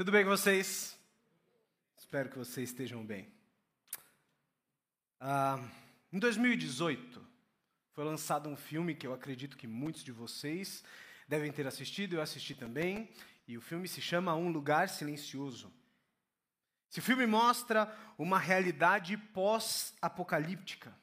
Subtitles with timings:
[0.00, 0.98] Tudo bem com vocês?
[1.98, 3.28] Espero que vocês estejam bem.
[5.20, 5.62] Ah,
[6.10, 7.22] em 2018,
[7.92, 10.82] foi lançado um filme que eu acredito que muitos de vocês
[11.28, 13.10] devem ter assistido, eu assisti também,
[13.46, 15.70] e o filme se chama Um Lugar Silencioso.
[16.90, 20.96] Esse filme mostra uma realidade pós-apocalíptica.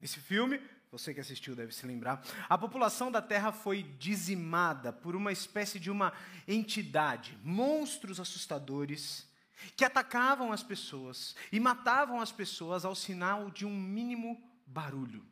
[0.00, 0.62] Nesse filme,
[0.94, 5.80] você que assistiu deve se lembrar, a população da Terra foi dizimada por uma espécie
[5.80, 6.12] de uma
[6.46, 9.28] entidade, monstros assustadores,
[9.76, 15.26] que atacavam as pessoas e matavam as pessoas ao sinal de um mínimo barulho.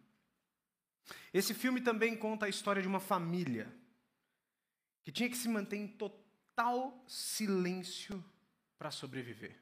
[1.32, 3.72] Esse filme também conta a história de uma família
[5.04, 8.24] que tinha que se manter em total silêncio
[8.78, 9.56] para sobreviver.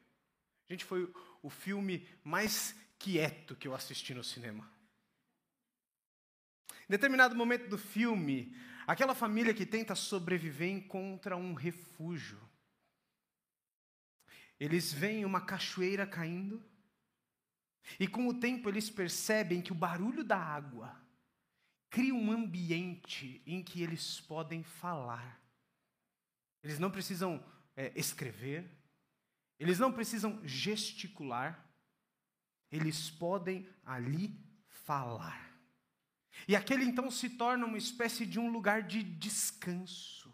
[0.67, 1.11] Gente, foi
[1.43, 4.80] o filme mais quieto que eu assisti no cinema.
[6.91, 8.53] Determinado momento do filme,
[8.85, 12.37] aquela família que tenta sobreviver encontra um refúgio.
[14.59, 16.61] Eles veem uma cachoeira caindo,
[17.97, 21.01] e com o tempo eles percebem que o barulho da água
[21.89, 25.41] cria um ambiente em que eles podem falar.
[26.61, 27.41] Eles não precisam
[27.73, 28.69] é, escrever,
[29.57, 31.73] eles não precisam gesticular,
[32.69, 35.50] eles podem ali falar.
[36.47, 40.33] E aquele então se torna uma espécie de um lugar de descanso,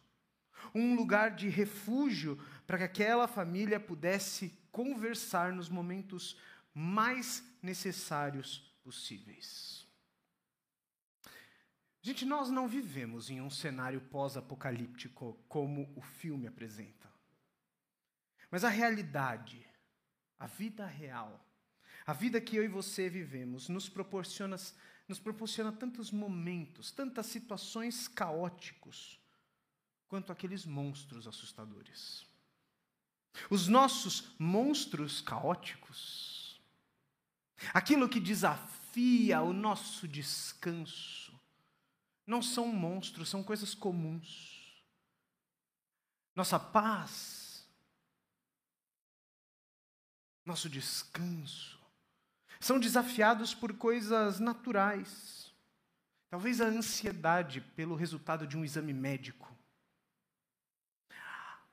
[0.74, 6.40] um lugar de refúgio para que aquela família pudesse conversar nos momentos
[6.74, 9.88] mais necessários possíveis.
[12.02, 17.12] Gente, nós não vivemos em um cenário pós-apocalíptico como o filme apresenta.
[18.50, 19.68] Mas a realidade,
[20.40, 21.46] a vida real,
[22.06, 24.56] a vida que eu e você vivemos, nos proporciona
[25.08, 29.20] nos proporciona tantos momentos, tantas situações caóticos,
[30.08, 32.26] quanto aqueles monstros assustadores.
[33.50, 36.60] Os nossos monstros caóticos,
[37.74, 41.38] aquilo que desafia o nosso descanso,
[42.26, 44.84] não são monstros, são coisas comuns.
[46.36, 47.66] Nossa paz,
[50.46, 51.77] nosso descanso,
[52.60, 55.54] são desafiados por coisas naturais.
[56.30, 59.56] Talvez a ansiedade pelo resultado de um exame médico.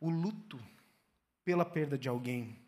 [0.00, 0.60] O luto
[1.44, 2.58] pela perda de alguém.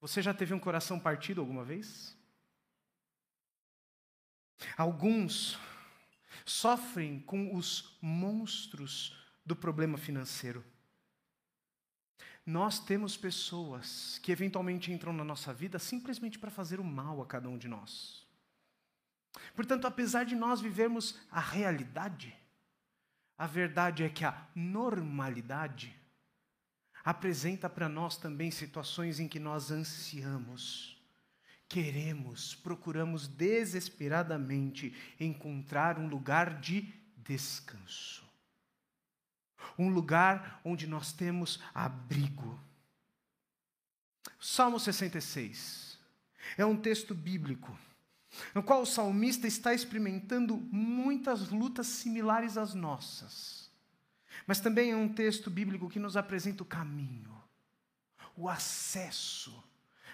[0.00, 2.16] Você já teve um coração partido alguma vez?
[4.76, 5.58] Alguns
[6.44, 10.64] sofrem com os monstros do problema financeiro.
[12.46, 17.26] Nós temos pessoas que eventualmente entram na nossa vida simplesmente para fazer o mal a
[17.26, 18.24] cada um de nós.
[19.56, 22.32] Portanto, apesar de nós vivermos a realidade,
[23.36, 25.92] a verdade é que a normalidade
[27.04, 30.96] apresenta para nós também situações em que nós ansiamos,
[31.68, 38.25] queremos, procuramos desesperadamente encontrar um lugar de descanso
[39.78, 42.58] um lugar onde nós temos abrigo.
[44.40, 45.98] Salmo 66
[46.56, 47.76] é um texto bíblico,
[48.54, 53.70] no qual o salmista está experimentando muitas lutas similares às nossas.
[54.46, 57.34] Mas também é um texto bíblico que nos apresenta o caminho,
[58.36, 59.64] o acesso,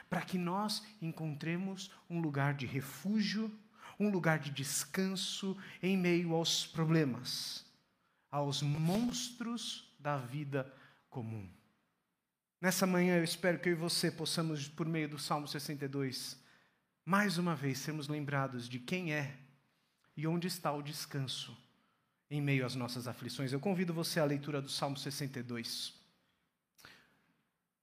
[0.08, 3.52] para que nós encontremos um lugar de refúgio,
[3.98, 7.70] um lugar de descanso em meio aos problemas
[8.32, 10.72] aos monstros da vida
[11.10, 11.46] comum.
[12.58, 16.40] Nessa manhã eu espero que eu e você possamos, por meio do Salmo 62,
[17.04, 19.36] mais uma vez sermos lembrados de quem é
[20.16, 21.54] e onde está o descanso
[22.30, 23.52] em meio às nossas aflições.
[23.52, 25.92] Eu convido você à leitura do Salmo 62.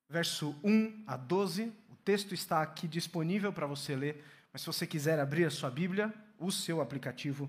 [0.09, 4.87] Verso 1 a 12, o texto está aqui disponível para você ler, mas se você
[4.87, 7.47] quiser abrir a sua Bíblia, o seu aplicativo,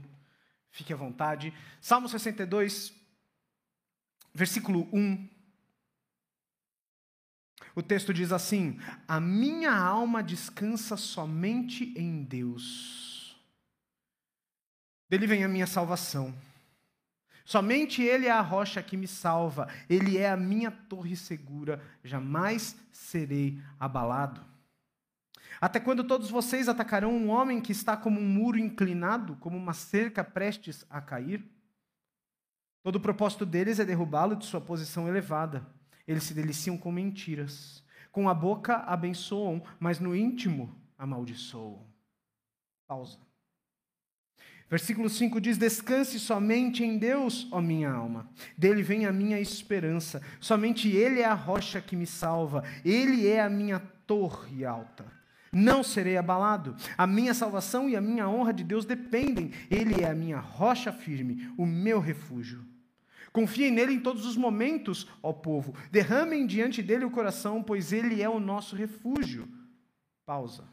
[0.71, 1.53] Fique à vontade.
[1.81, 2.93] Salmo 62,
[4.35, 5.29] versículo 1.
[7.75, 13.37] O texto diz assim: A minha alma descansa somente em Deus.
[15.09, 16.35] Dele vem a minha salvação.
[17.45, 22.77] Somente Ele é a rocha que me salva, Ele é a minha torre segura, jamais
[22.93, 24.41] serei abalado.
[25.61, 29.75] Até quando todos vocês atacarão um homem que está como um muro inclinado, como uma
[29.75, 31.45] cerca prestes a cair?
[32.83, 35.67] Todo o propósito deles é derrubá-lo de sua posição elevada.
[36.07, 37.85] Eles se deliciam com mentiras.
[38.11, 41.87] Com a boca abençoam, mas no íntimo amaldiçoam.
[42.89, 43.19] Pausa.
[44.69, 48.31] Versículo 5 diz: Descanse somente em Deus, ó minha alma.
[48.57, 50.23] Dele vem a minha esperança.
[50.41, 52.65] Somente Ele é a rocha que me salva.
[52.85, 55.05] Ele é a minha torre alta.
[55.53, 56.77] Não serei abalado.
[56.97, 59.51] A minha salvação e a minha honra de Deus dependem.
[59.69, 62.70] Ele é a minha rocha firme, o meu refúgio.
[63.33, 65.75] Confiem nele em todos os momentos, ó povo.
[65.91, 69.49] Derramem diante dele o coração, pois ele é o nosso refúgio.
[70.27, 70.65] Pausa.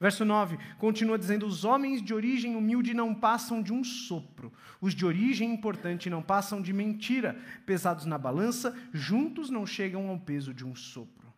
[0.00, 4.94] Verso 9 continua dizendo: Os homens de origem humilde não passam de um sopro, os
[4.94, 7.40] de origem importante não passam de mentira.
[7.64, 11.32] Pesados na balança, juntos não chegam ao peso de um sopro.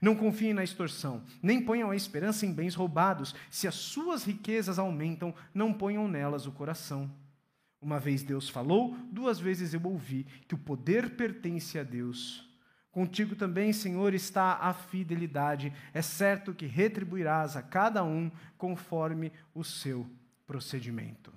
[0.00, 3.34] Não confiem na extorsão, nem ponham a esperança em bens roubados.
[3.50, 7.10] Se as suas riquezas aumentam, não ponham nelas o coração.
[7.84, 12.48] Uma vez Deus falou, duas vezes eu ouvi que o poder pertence a Deus.
[12.90, 15.70] Contigo também, Senhor, está a fidelidade.
[15.92, 20.08] É certo que retribuirás a cada um conforme o seu
[20.46, 21.30] procedimento.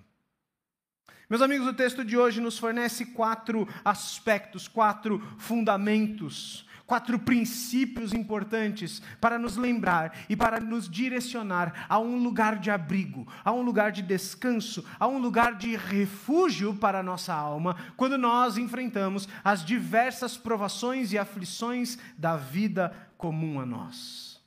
[1.29, 9.01] Meus amigos, o texto de hoje nos fornece quatro aspectos, quatro fundamentos quatro princípios importantes
[9.19, 13.91] para nos lembrar e para nos direcionar a um lugar de abrigo, a um lugar
[13.91, 19.65] de descanso, a um lugar de refúgio para a nossa alma, quando nós enfrentamos as
[19.65, 24.41] diversas provações e aflições da vida comum a nós.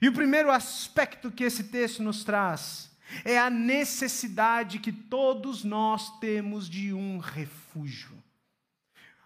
[0.00, 2.90] E o primeiro aspecto que esse texto nos traz
[3.24, 8.21] é a necessidade que todos nós temos de um refúgio.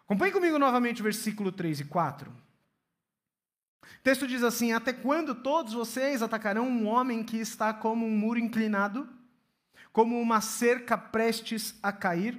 [0.07, 2.31] Acompanhe comigo novamente o versículo 3 e 4.
[2.31, 8.17] O texto diz assim: Até quando todos vocês atacarão um homem que está como um
[8.17, 9.09] muro inclinado,
[9.93, 12.39] como uma cerca prestes a cair?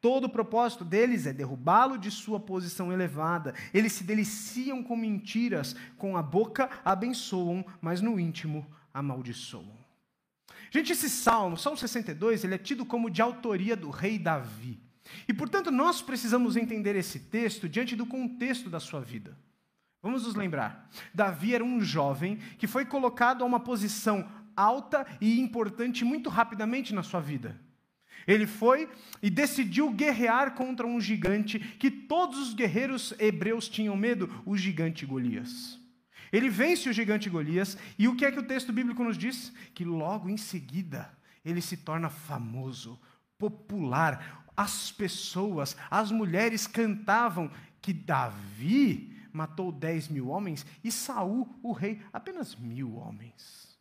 [0.00, 3.54] Todo o propósito deles é derrubá-lo de sua posição elevada.
[3.72, 9.76] Eles se deliciam com mentiras, com a boca abençoam, mas no íntimo amaldiçoam.
[10.70, 14.80] Gente, esse salmo, Salmo 62, ele é tido como de autoria do rei Davi.
[15.28, 19.36] E, portanto, nós precisamos entender esse texto diante do contexto da sua vida.
[20.02, 20.90] Vamos nos lembrar.
[21.14, 26.94] Davi era um jovem que foi colocado a uma posição alta e importante muito rapidamente
[26.94, 27.58] na sua vida.
[28.26, 28.88] Ele foi
[29.22, 35.04] e decidiu guerrear contra um gigante que todos os guerreiros hebreus tinham medo, o gigante
[35.06, 35.78] Golias.
[36.32, 39.52] Ele vence o gigante Golias e o que é que o texto bíblico nos diz?
[39.74, 41.10] Que logo em seguida
[41.44, 42.98] ele se torna famoso,
[43.36, 47.50] popular, as pessoas, as mulheres cantavam
[47.80, 53.78] que Davi matou 10 mil homens e Saul, o rei, apenas mil homens.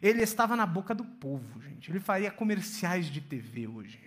[0.00, 1.90] Ele estava na boca do povo, gente.
[1.90, 4.00] Ele faria comerciais de TV hoje.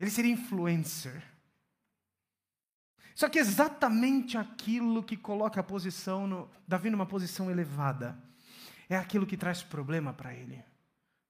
[0.00, 1.22] Ele seria influencer.
[3.14, 8.18] Só que exatamente aquilo que coloca a posição no, Davi numa posição elevada
[8.88, 10.62] é aquilo que traz problema para ele.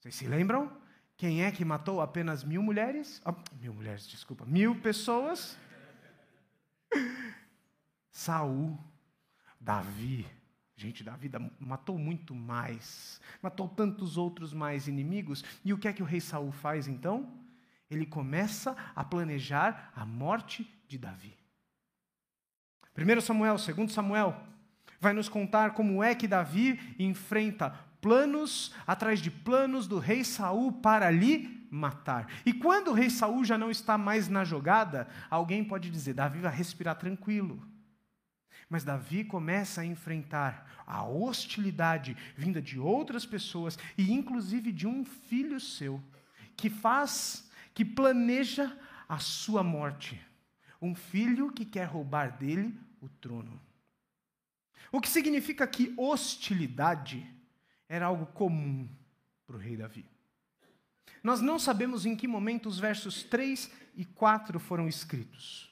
[0.01, 0.82] Vocês se lembram?
[1.23, 3.23] Quem é que matou apenas mil mulheres?
[3.25, 4.45] Oh, mil mulheres, desculpa.
[4.45, 5.57] Mil pessoas?
[8.11, 8.77] Saul,
[9.61, 10.27] Davi.
[10.75, 11.31] Gente, Davi
[11.61, 13.21] matou muito mais.
[13.41, 15.45] Matou tantos outros mais inimigos.
[15.65, 17.33] E o que é que o rei Saul faz então?
[17.89, 21.39] Ele começa a planejar a morte de Davi.
[22.99, 24.45] 1 Samuel, 2 Samuel,
[24.99, 30.73] vai nos contar como é que Davi enfrenta planos atrás de planos do rei Saul
[30.73, 32.29] para lhe matar.
[32.45, 36.41] E quando o rei Saul já não está mais na jogada, alguém pode dizer: Davi
[36.41, 37.63] vai respirar tranquilo.
[38.69, 45.05] Mas Davi começa a enfrentar a hostilidade vinda de outras pessoas e inclusive de um
[45.05, 46.03] filho seu
[46.57, 48.77] que faz, que planeja
[49.09, 50.21] a sua morte.
[50.81, 53.61] Um filho que quer roubar dele o trono.
[54.91, 57.27] O que significa que hostilidade
[57.93, 58.89] era algo comum
[59.47, 60.07] para o rei Davi.
[61.23, 65.71] Nós não sabemos em que momento os versos 3 e 4 foram escritos.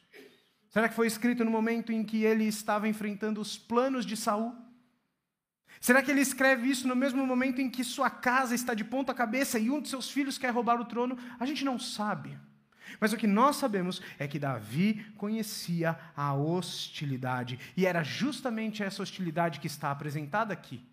[0.69, 4.55] Será que foi escrito no momento em que ele estava enfrentando os planos de Saul?
[5.81, 9.15] Será que ele escreve isso no mesmo momento em que sua casa está de ponta
[9.15, 11.17] cabeça e um de seus filhos quer roubar o trono?
[11.39, 12.39] A gente não sabe.
[13.01, 19.03] Mas o que nós sabemos é que Davi conhecia a hostilidade, e era justamente essa
[19.03, 20.85] hostilidade que está apresentada aqui.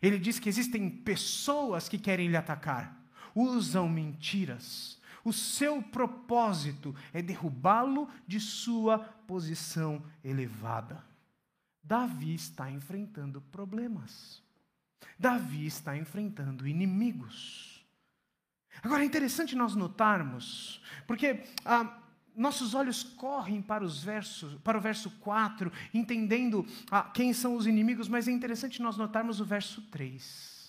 [0.00, 3.00] Ele diz que existem pessoas que querem lhe atacar,
[3.34, 4.98] usam mentiras.
[5.24, 11.04] O seu propósito é derrubá-lo de sua posição elevada.
[11.82, 14.42] Davi está enfrentando problemas.
[15.18, 17.84] Davi está enfrentando inimigos.
[18.82, 21.98] Agora é interessante nós notarmos, porque ah,
[22.36, 27.66] nossos olhos correm para os versos, para o verso 4, entendendo ah, quem são os
[27.66, 30.60] inimigos, mas é interessante nós notarmos o verso 3.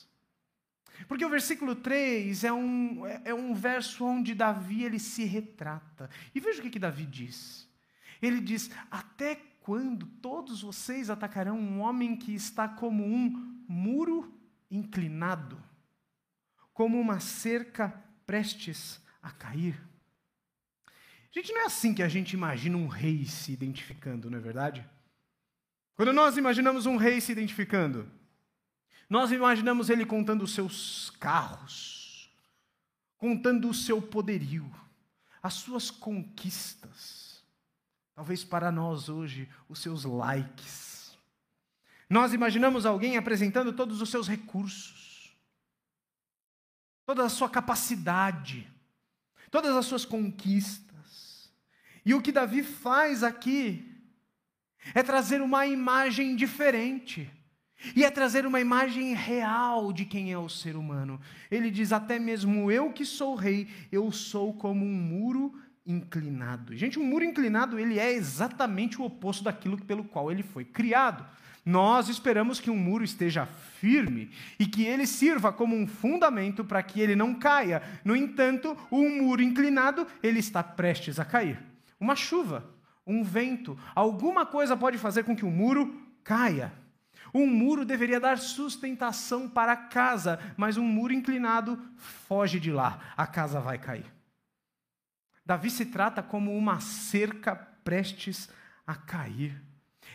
[1.08, 6.10] Porque o versículo 3 é um, é, é um verso onde Davi ele se retrata.
[6.34, 7.68] E veja o que, que Davi diz.
[8.22, 14.34] Ele diz: Até quando todos vocês atacarão um homem que está como um muro
[14.70, 15.62] inclinado,
[16.74, 17.90] como uma cerca
[18.26, 19.91] prestes a cair?
[21.32, 24.86] Gente, não é assim que a gente imagina um rei se identificando, não é verdade?
[25.96, 28.12] Quando nós imaginamos um rei se identificando,
[29.10, 32.30] nós imaginamos ele contando os seus carros,
[33.18, 34.70] contando o seu poderio,
[35.42, 37.44] as suas conquistas.
[38.14, 41.18] Talvez para nós hoje, os seus likes.
[42.10, 45.34] Nós imaginamos alguém apresentando todos os seus recursos,
[47.06, 48.70] toda a sua capacidade,
[49.50, 50.91] todas as suas conquistas.
[52.06, 53.88] E o que Davi faz aqui
[54.94, 57.30] é trazer uma imagem diferente
[57.96, 61.20] e é trazer uma imagem real de quem é o ser humano.
[61.50, 65.54] Ele diz: até mesmo eu que sou rei, eu sou como um muro
[65.86, 66.76] inclinado.
[66.76, 71.26] Gente, um muro inclinado, ele é exatamente o oposto daquilo pelo qual ele foi criado.
[71.64, 76.82] Nós esperamos que um muro esteja firme e que ele sirva como um fundamento para
[76.82, 77.84] que ele não caia.
[78.04, 81.71] No entanto, um muro inclinado, ele está prestes a cair.
[82.02, 82.68] Uma chuva,
[83.06, 86.74] um vento, alguma coisa pode fazer com que o muro caia.
[87.32, 93.00] Um muro deveria dar sustentação para a casa, mas um muro inclinado foge de lá,
[93.16, 94.12] a casa vai cair.
[95.46, 98.50] Davi se trata como uma cerca prestes
[98.86, 99.62] a cair.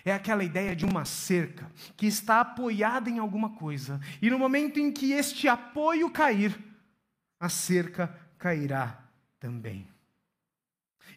[0.05, 4.81] É aquela ideia de uma cerca que está apoiada em alguma coisa, e no momento
[4.81, 6.59] em que este apoio cair,
[7.39, 9.05] a cerca cairá
[9.39, 9.96] também.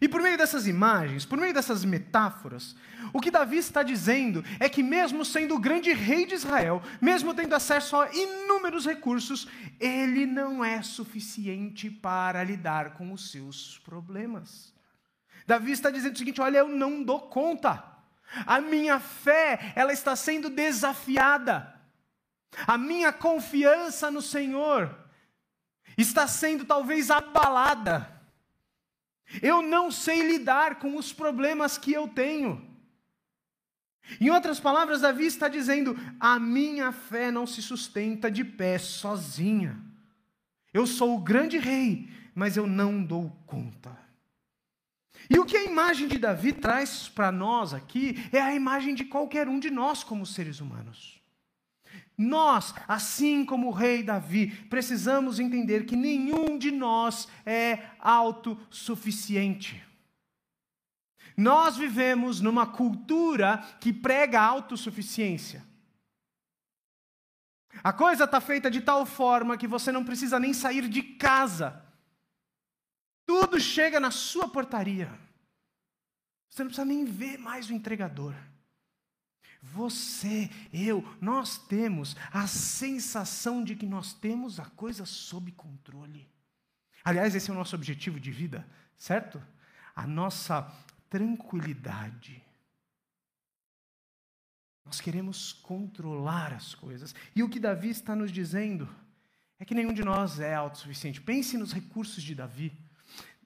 [0.00, 2.74] E por meio dessas imagens, por meio dessas metáforas,
[3.12, 7.34] o que Davi está dizendo é que, mesmo sendo o grande rei de Israel, mesmo
[7.34, 9.46] tendo acesso a inúmeros recursos,
[9.78, 14.72] ele não é suficiente para lidar com os seus problemas.
[15.46, 17.84] Davi está dizendo o seguinte: olha, eu não dou conta.
[18.46, 21.74] A minha fé, ela está sendo desafiada.
[22.66, 24.96] A minha confiança no Senhor
[25.98, 28.19] está sendo talvez abalada.
[29.42, 32.68] Eu não sei lidar com os problemas que eu tenho.
[34.20, 39.80] Em outras palavras, Davi está dizendo: a minha fé não se sustenta de pé sozinha.
[40.72, 43.96] Eu sou o grande rei, mas eu não dou conta.
[45.28, 49.04] E o que a imagem de Davi traz para nós aqui é a imagem de
[49.04, 51.19] qualquer um de nós como seres humanos.
[52.20, 59.82] Nós, assim como o rei Davi, precisamos entender que nenhum de nós é autossuficiente.
[61.34, 65.64] Nós vivemos numa cultura que prega autossuficiência.
[67.82, 71.82] A coisa está feita de tal forma que você não precisa nem sair de casa.
[73.24, 75.10] Tudo chega na sua portaria.
[76.50, 78.34] Você não precisa nem ver mais o entregador.
[79.62, 86.28] Você, eu, nós temos a sensação de que nós temos a coisa sob controle.
[87.04, 89.42] Aliás, esse é o nosso objetivo de vida, certo?
[89.94, 90.62] A nossa
[91.10, 92.42] tranquilidade.
[94.84, 97.14] Nós queremos controlar as coisas.
[97.36, 98.88] E o que Davi está nos dizendo
[99.58, 101.20] é que nenhum de nós é autossuficiente.
[101.20, 102.72] Pense nos recursos de Davi.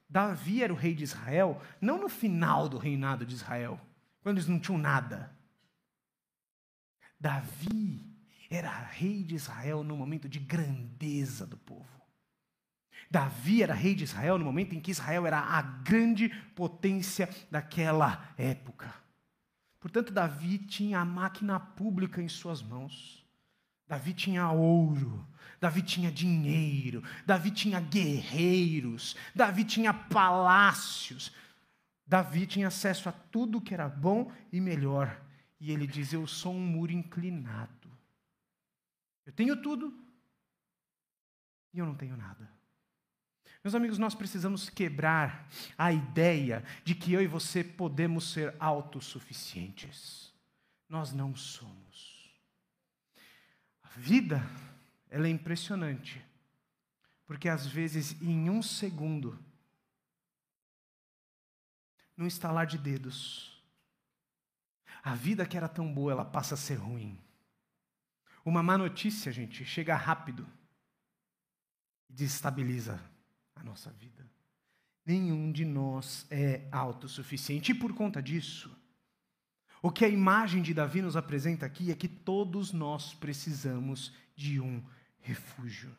[0.09, 3.80] Davi era o rei de Israel, não no final do reinado de Israel,
[4.23, 5.34] quando eles não tinham nada.
[7.21, 8.14] Davi
[8.50, 11.88] era rei de Israel no momento de grandeza do povo.
[13.11, 18.33] Davi era rei de Israel no momento em que Israel era a grande potência daquela
[18.37, 18.92] época.
[19.78, 23.25] Portanto, Davi tinha a máquina pública em suas mãos.
[23.87, 25.26] Davi tinha ouro,
[25.61, 31.33] Davi tinha dinheiro, Davi tinha guerreiros, Davi tinha palácios.
[32.06, 35.24] Davi tinha acesso a tudo que era bom e melhor
[35.64, 37.90] e ele diz: Eu sou um muro inclinado.
[39.25, 39.99] Eu tenho tudo
[41.73, 42.52] e eu não tenho nada.
[43.62, 50.35] Meus amigos, nós precisamos quebrar a ideia de que eu e você podemos ser autossuficientes.
[50.87, 52.30] Nós não somos.
[53.83, 54.42] A vida,
[55.09, 56.23] ela é impressionante.
[57.26, 59.42] Porque às vezes, em um segundo,
[62.14, 63.54] num estalar de dedos,
[65.05, 67.21] a vida que era tão boa, ela passa a ser ruim.
[68.43, 70.49] Uma má notícia, gente, chega rápido
[72.09, 72.99] e desestabiliza
[73.55, 74.27] a nossa vida.
[75.05, 77.73] Nenhum de nós é autossuficiente.
[77.73, 78.75] E por conta disso,
[79.83, 84.59] o que a imagem de Davi nos apresenta aqui é que todos nós precisamos de
[84.59, 84.83] um
[85.21, 85.95] refúgio.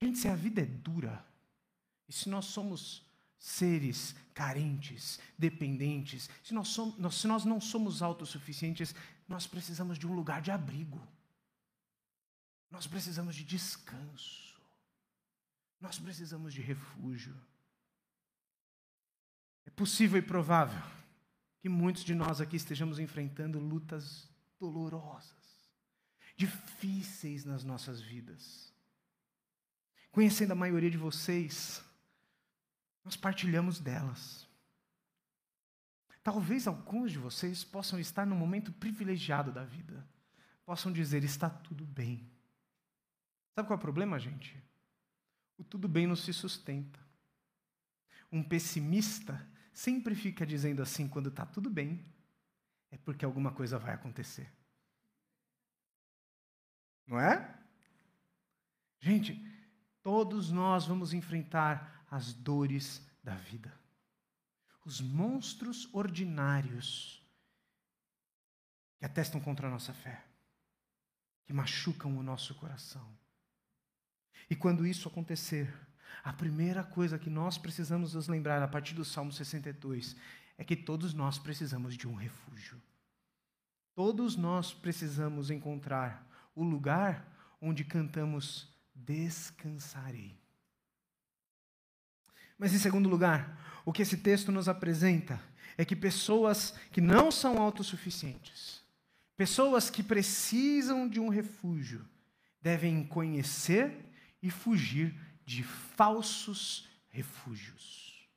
[0.00, 1.24] Gente, se a vida é dura,
[2.08, 3.04] e se nós somos
[3.42, 8.94] seres carentes, dependentes, se nós, somos, se nós não somos autossuficientes,
[9.26, 11.04] nós precisamos de um lugar de abrigo.
[12.70, 14.56] Nós precisamos de descanso.
[15.80, 17.36] Nós precisamos de refúgio.
[19.66, 20.80] É possível e provável
[21.60, 24.30] que muitos de nós aqui estejamos enfrentando lutas
[24.60, 25.66] dolorosas,
[26.36, 28.72] difíceis nas nossas vidas.
[30.12, 31.82] Conhecendo a maioria de vocês,
[33.04, 34.48] nós partilhamos delas.
[36.22, 40.06] Talvez alguns de vocês possam estar num momento privilegiado da vida,
[40.64, 42.30] possam dizer: está tudo bem.
[43.54, 44.56] Sabe qual é o problema, gente?
[45.58, 46.98] O tudo bem não se sustenta.
[48.30, 52.04] Um pessimista sempre fica dizendo assim quando está tudo bem,
[52.90, 54.50] é porque alguma coisa vai acontecer.
[57.06, 57.58] Não é?
[59.00, 59.44] Gente,
[60.02, 63.72] todos nós vamos enfrentar as dores da vida.
[64.84, 67.26] Os monstros ordinários
[68.98, 70.22] que atestam contra a nossa fé,
[71.46, 73.08] que machucam o nosso coração.
[74.50, 75.74] E quando isso acontecer,
[76.22, 80.14] a primeira coisa que nós precisamos nos lembrar a partir do Salmo 62
[80.58, 82.78] é que todos nós precisamos de um refúgio.
[83.94, 87.26] Todos nós precisamos encontrar o lugar
[87.58, 90.41] onde cantamos descansarei.
[92.62, 95.42] Mas em segundo lugar, o que esse texto nos apresenta
[95.76, 98.80] é que pessoas que não são autossuficientes,
[99.36, 102.08] pessoas que precisam de um refúgio,
[102.60, 104.08] devem conhecer
[104.40, 105.12] e fugir
[105.44, 108.28] de falsos refúgios.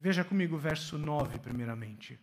[0.00, 2.18] Veja comigo o verso 9, primeiramente.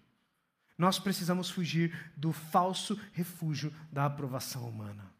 [0.76, 5.14] Nós precisamos fugir do falso refúgio da aprovação humana.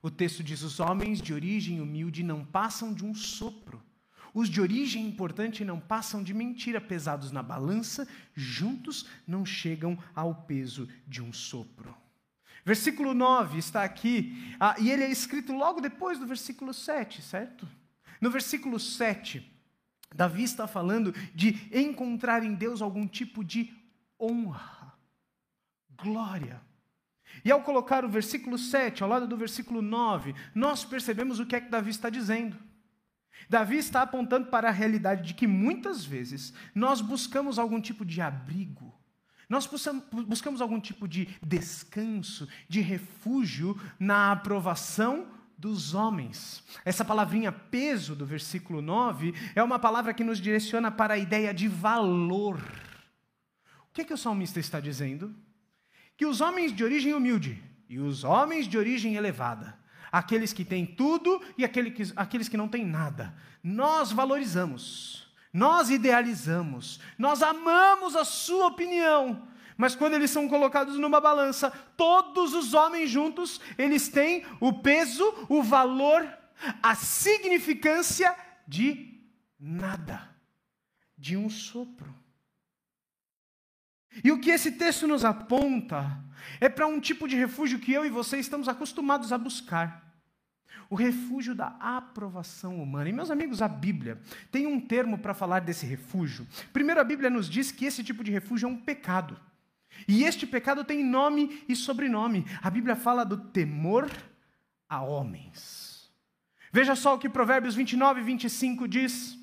[0.00, 3.82] O texto diz: os homens de origem humilde não passam de um sopro.
[4.34, 10.34] Os de origem importante não passam de mentira, pesados na balança, juntos não chegam ao
[10.34, 11.94] peso de um sopro.
[12.64, 17.68] Versículo 9 está aqui, ah, e ele é escrito logo depois do versículo 7, certo?
[18.20, 19.48] No versículo 7,
[20.12, 23.72] Davi está falando de encontrar em Deus algum tipo de
[24.18, 24.94] honra,
[25.96, 26.60] glória.
[27.44, 31.54] E ao colocar o versículo 7 ao lado do versículo 9, nós percebemos o que
[31.54, 32.56] é que Davi está dizendo.
[33.48, 38.20] Davi está apontando para a realidade de que muitas vezes nós buscamos algum tipo de
[38.20, 38.94] abrigo,
[39.48, 39.68] nós
[40.26, 46.64] buscamos algum tipo de descanso, de refúgio na aprovação dos homens.
[46.84, 51.52] Essa palavrinha peso do versículo 9 é uma palavra que nos direciona para a ideia
[51.54, 52.60] de valor.
[53.88, 55.34] O que, é que o salmista está dizendo?
[56.16, 59.78] Que os homens de origem humilde e os homens de origem elevada,
[60.14, 65.90] aqueles que têm tudo e aqueles que, aqueles que não têm nada, nós valorizamos, nós
[65.90, 72.74] idealizamos, nós amamos a sua opinião, mas quando eles são colocados numa balança, todos os
[72.74, 76.24] homens juntos, eles têm o peso, o valor,
[76.80, 78.36] a significância
[78.68, 79.20] de
[79.58, 80.30] nada,
[81.18, 82.14] de um sopro.
[84.22, 86.22] E o que esse texto nos aponta
[86.60, 90.03] é para um tipo de refúgio que eu e você estamos acostumados a buscar.
[90.90, 93.08] O refúgio da aprovação humana.
[93.08, 96.46] E, meus amigos, a Bíblia tem um termo para falar desse refúgio.
[96.72, 99.38] Primeiro, a Bíblia nos diz que esse tipo de refúgio é um pecado.
[100.06, 102.44] E este pecado tem nome e sobrenome.
[102.62, 104.10] A Bíblia fala do temor
[104.88, 106.10] a homens.
[106.72, 109.38] Veja só o que Provérbios 29 e 25 diz: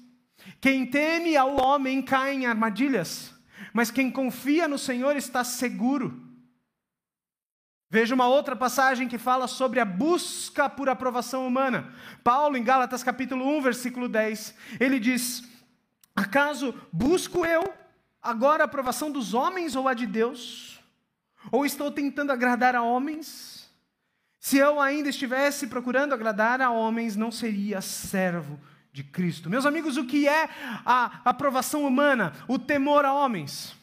[0.60, 3.34] Quem teme ao homem cai em armadilhas,
[3.74, 6.31] mas quem confia no Senhor está seguro.
[7.94, 11.94] Veja uma outra passagem que fala sobre a busca por aprovação humana.
[12.24, 15.44] Paulo, em Gálatas capítulo 1, versículo 10, ele diz:
[16.16, 17.74] Acaso busco eu
[18.24, 20.80] agora a aprovação dos homens ou a de Deus?
[21.52, 23.70] Ou estou tentando agradar a homens?
[24.40, 28.58] Se eu ainda estivesse procurando agradar a homens, não seria servo
[28.94, 29.50] de Cristo.
[29.50, 30.50] Meus amigos, o que é
[30.86, 32.32] a aprovação humana?
[32.48, 33.76] O temor a homens.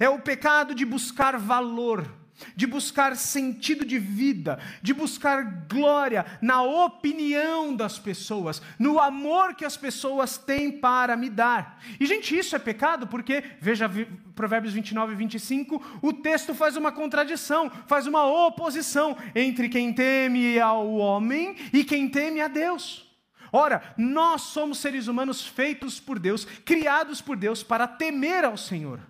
[0.00, 2.10] É o pecado de buscar valor
[2.54, 9.64] de buscar sentido de vida, de buscar glória na opinião das pessoas, no amor que
[9.64, 11.80] as pessoas têm para me dar.
[11.98, 13.90] E, gente, isso é pecado porque, veja
[14.34, 20.58] Provérbios 29 e 25, o texto faz uma contradição, faz uma oposição entre quem teme
[20.58, 23.06] ao homem e quem teme a Deus.
[23.52, 29.00] Ora, nós somos seres humanos feitos por Deus, criados por Deus para temer ao Senhor.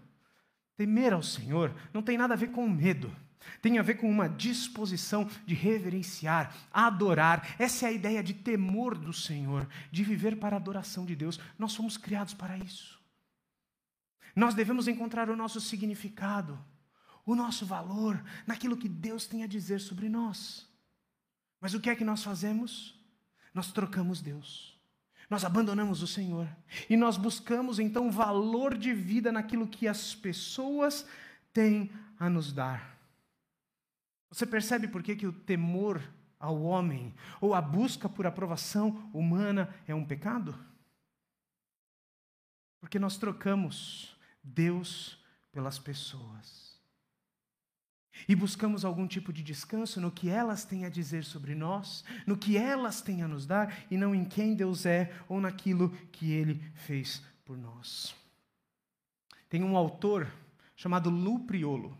[0.77, 3.15] Temer ao Senhor não tem nada a ver com medo.
[3.62, 7.55] Tem a ver com uma disposição de reverenciar, adorar.
[7.59, 11.39] Essa é a ideia de temor do Senhor, de viver para a adoração de Deus.
[11.59, 13.01] Nós somos criados para isso.
[14.35, 16.62] Nós devemos encontrar o nosso significado,
[17.25, 20.69] o nosso valor naquilo que Deus tem a dizer sobre nós.
[21.61, 22.95] Mas o que é que nós fazemos?
[23.55, 24.76] Nós trocamos Deus.
[25.29, 26.49] Nós abandonamos o Senhor.
[26.89, 31.07] E nós buscamos então valor de vida naquilo que as pessoas
[31.53, 32.97] têm a nos dar.
[34.31, 36.03] Você percebe por que, que o temor
[36.39, 40.57] ao homem ou a busca por aprovação humana é um pecado?
[42.81, 45.19] Porque nós trocamos Deus
[45.51, 46.76] pelas pessoas.
[48.29, 52.37] E buscamos algum tipo de descanso no que elas têm a dizer sobre nós, no
[52.37, 56.33] que elas têm a nos dar, e não em quem Deus é ou naquilo que
[56.33, 58.14] Ele fez por nós.
[59.48, 60.31] Tem um autor
[60.74, 61.96] chamado Lu Priolo.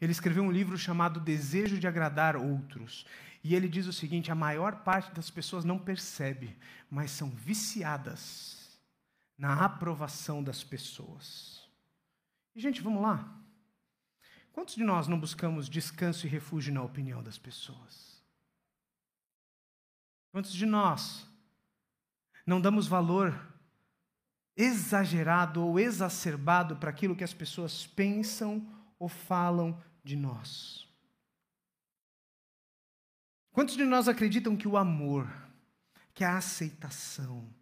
[0.00, 3.04] Ele escreveu um livro chamado Desejo de Agradar Outros.
[3.44, 6.56] E ele diz o seguinte: a maior parte das pessoas não percebe,
[6.90, 8.80] mas são viciadas
[9.36, 11.68] na aprovação das pessoas.
[12.54, 13.39] E, gente, vamos lá.
[14.52, 18.20] Quantos de nós não buscamos descanso e refúgio na opinião das pessoas?
[20.32, 21.26] Quantos de nós
[22.46, 23.48] não damos valor
[24.56, 28.66] exagerado ou exacerbado para aquilo que as pessoas pensam
[28.98, 30.88] ou falam de nós?
[33.52, 35.28] Quantos de nós acreditam que o amor,
[36.14, 37.52] que a aceitação,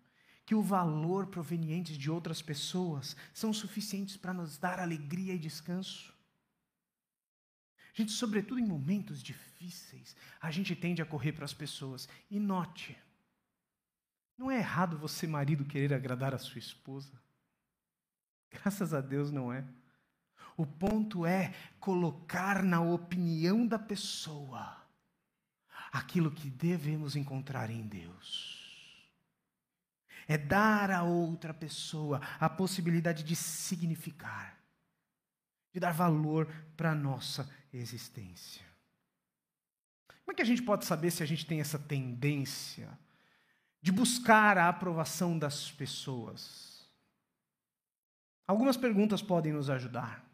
[0.44, 6.17] que o valor provenientes de outras pessoas são suficientes para nos dar alegria e descanso?
[7.98, 12.08] Gente, sobretudo em momentos difíceis, a gente tende a correr para as pessoas.
[12.30, 12.96] E note,
[14.36, 17.20] não é errado você, marido, querer agradar a sua esposa.
[18.52, 19.64] Graças a Deus não é.
[20.56, 24.80] O ponto é colocar na opinião da pessoa
[25.90, 29.12] aquilo que devemos encontrar em Deus.
[30.28, 34.56] É dar a outra pessoa a possibilidade de significar,
[35.72, 38.64] de dar valor para a nossa existência.
[40.24, 42.98] Como é que a gente pode saber se a gente tem essa tendência
[43.80, 46.86] de buscar a aprovação das pessoas?
[48.46, 50.24] Algumas perguntas podem nos ajudar.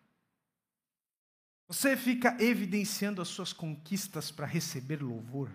[1.67, 5.51] Você fica evidenciando as suas conquistas para receber louvor?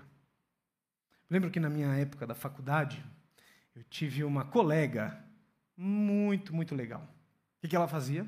[1.29, 3.03] Lembro que na minha época da faculdade,
[3.75, 5.23] eu tive uma colega
[5.77, 7.07] muito, muito legal.
[7.63, 8.25] O que ela fazia?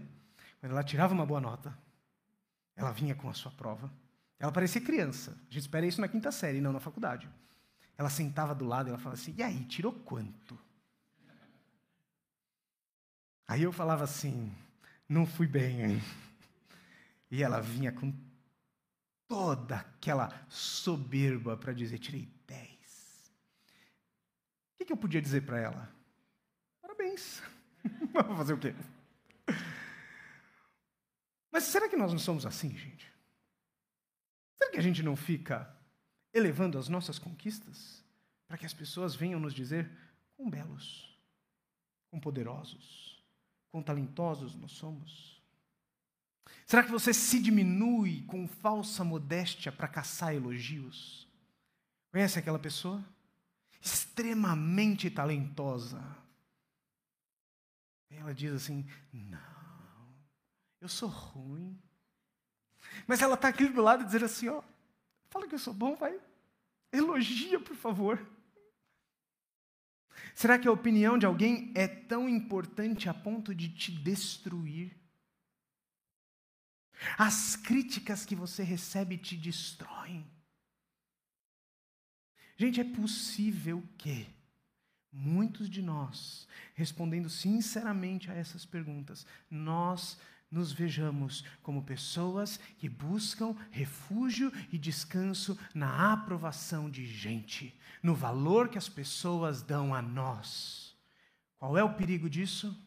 [0.59, 1.77] Quando ela tirava uma boa nota,
[2.81, 3.91] ela vinha com a sua prova.
[4.39, 5.31] Ela parecia criança.
[5.31, 7.29] A gente espera isso na quinta série, não na faculdade.
[7.97, 10.57] Ela sentava do lado e ela falava assim: E aí, tirou quanto?
[13.47, 14.53] Aí eu falava assim:
[15.07, 16.01] Não fui bem, hein?
[17.29, 18.13] E ela vinha com
[19.27, 23.31] toda aquela soberba para dizer: tirei 10.
[24.79, 25.89] O que, eu podia dizer para ela?
[26.81, 27.41] Parabéns.
[28.11, 28.75] Vou fazer o quê?
[31.51, 33.11] Mas será que nós não somos assim, gente?
[34.57, 35.75] Será que a gente não fica
[36.33, 38.03] elevando as nossas conquistas
[38.47, 39.89] para que as pessoas venham nos dizer
[40.35, 41.17] quão belos,
[42.09, 43.21] quão poderosos,
[43.69, 45.41] quão talentosos nós somos?
[46.65, 51.27] Será que você se diminui com falsa modéstia para caçar elogios?
[52.11, 53.03] Conhece aquela pessoa?
[53.81, 56.01] Extremamente talentosa.
[58.09, 59.60] Ela diz assim: Não,
[60.81, 61.79] eu sou ruim.
[63.07, 64.61] Mas ela está aqui do lado dizendo assim: Ó,
[65.29, 66.19] fala que eu sou bom, vai.
[66.91, 68.27] Elogia, por favor.
[70.35, 74.97] Será que a opinião de alguém é tão importante a ponto de te destruir?
[77.17, 80.29] As críticas que você recebe te destroem.
[82.57, 84.27] Gente, é possível que
[85.11, 90.17] muitos de nós, respondendo sinceramente a essas perguntas, nós
[90.51, 98.67] nos vejamos como pessoas que buscam refúgio e descanso na aprovação de gente, no valor
[98.67, 100.93] que as pessoas dão a nós.
[101.57, 102.77] Qual é o perigo disso?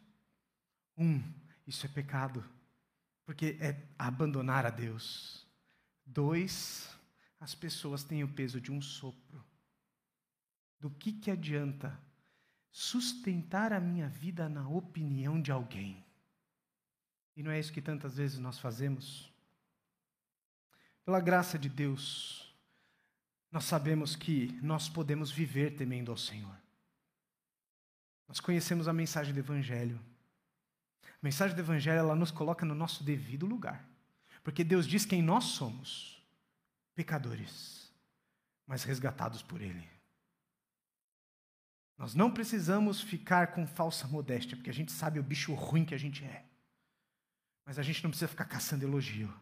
[0.96, 1.22] Um,
[1.66, 2.44] isso é pecado
[3.24, 5.46] porque é abandonar a Deus.
[6.04, 6.88] Dois,
[7.40, 9.44] as pessoas têm o peso de um sopro.
[10.78, 11.98] Do que, que adianta
[12.70, 16.03] sustentar a minha vida na opinião de alguém?
[17.36, 19.32] E não é isso que tantas vezes nós fazemos?
[21.04, 22.54] Pela graça de Deus,
[23.50, 26.56] nós sabemos que nós podemos viver temendo ao Senhor.
[28.26, 30.00] Nós conhecemos a mensagem do Evangelho.
[31.04, 33.86] A mensagem do Evangelho ela nos coloca no nosso devido lugar.
[34.42, 36.22] Porque Deus diz quem nós somos:
[36.94, 37.92] pecadores,
[38.66, 39.88] mas resgatados por Ele.
[41.96, 45.94] Nós não precisamos ficar com falsa modéstia, porque a gente sabe o bicho ruim que
[45.94, 46.44] a gente é.
[47.64, 49.32] Mas a gente não precisa ficar caçando elogio.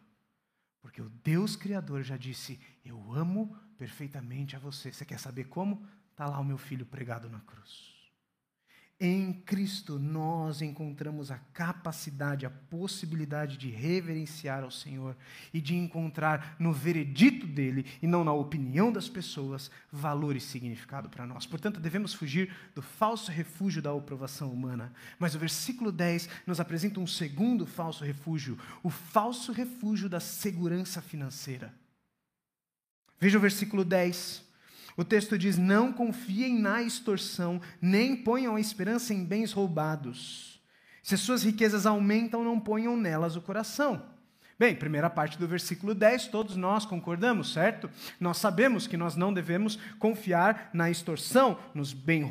[0.81, 4.91] Porque o Deus Criador já disse: Eu amo perfeitamente a você.
[4.91, 5.87] Você quer saber como?
[6.11, 7.92] Está lá o meu filho pregado na cruz.
[8.99, 15.17] Em Cristo nós encontramos a capacidade, a possibilidade de reverenciar ao Senhor
[15.53, 21.09] e de encontrar no veredito dele e não na opinião das pessoas valor e significado
[21.09, 21.45] para nós.
[21.45, 24.93] Portanto, devemos fugir do falso refúgio da aprovação humana.
[25.19, 31.01] Mas o versículo 10 nos apresenta um segundo falso refúgio, o falso refúgio da segurança
[31.01, 31.73] financeira.
[33.19, 34.52] Veja o versículo 10.
[34.95, 40.61] O texto diz: Não confiem na extorsão, nem ponham a esperança em bens roubados.
[41.01, 44.13] Se as suas riquezas aumentam, não ponham nelas o coração.
[44.57, 47.89] Bem, primeira parte do versículo 10, todos nós concordamos, certo?
[48.19, 52.23] Nós sabemos que nós não devemos confiar na extorsão, nos bens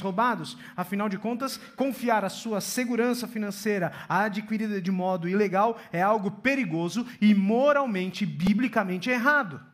[0.00, 0.56] roubados.
[0.74, 7.06] Afinal de contas, confiar a sua segurança financeira adquirida de modo ilegal é algo perigoso
[7.20, 9.69] e moralmente, biblicamente errado.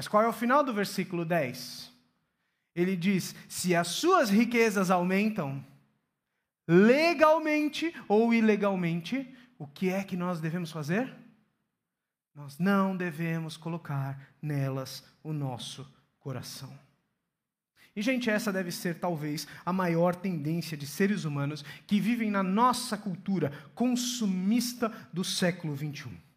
[0.00, 1.92] Mas qual é o final do versículo 10?
[2.74, 5.62] Ele diz: se as suas riquezas aumentam,
[6.66, 11.14] legalmente ou ilegalmente, o que é que nós devemos fazer?
[12.34, 15.86] Nós não devemos colocar nelas o nosso
[16.18, 16.72] coração.
[17.94, 22.42] E, gente, essa deve ser talvez a maior tendência de seres humanos que vivem na
[22.42, 26.29] nossa cultura consumista do século 21.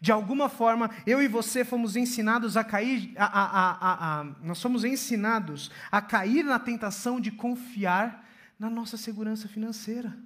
[0.00, 4.82] De alguma forma, eu e você fomos ensinados a cair, a, a, a, nós somos
[4.82, 8.26] ensinados a cair na tentação de confiar
[8.58, 10.16] na nossa segurança financeira,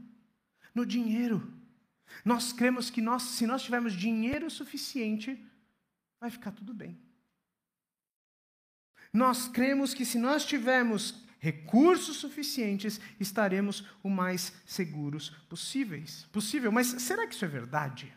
[0.72, 1.52] no dinheiro.
[2.24, 5.44] Nós cremos que nós, se nós tivermos dinheiro suficiente,
[6.20, 6.96] vai ficar tudo bem.
[9.12, 16.70] Nós cremos que se nós tivermos recursos suficientes, estaremos o mais seguros possíveis, possível.
[16.70, 18.12] Mas será que isso é verdade?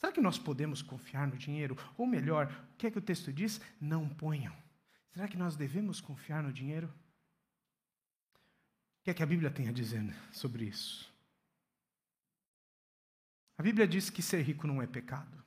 [0.00, 1.76] Será que nós podemos confiar no dinheiro?
[1.98, 3.60] Ou melhor, o que é que o texto diz?
[3.78, 4.56] Não ponham.
[5.12, 6.86] Será que nós devemos confiar no dinheiro?
[9.00, 11.12] O que é que a Bíblia tem a dizer sobre isso?
[13.58, 15.44] A Bíblia diz que ser rico não é pecado.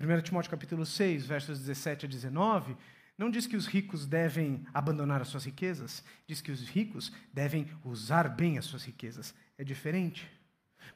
[0.00, 2.76] 1 Timóteo capítulo 6, versos 17 a 19,
[3.16, 7.68] não diz que os ricos devem abandonar as suas riquezas, diz que os ricos devem
[7.84, 9.34] usar bem as suas riquezas.
[9.56, 10.28] É diferente.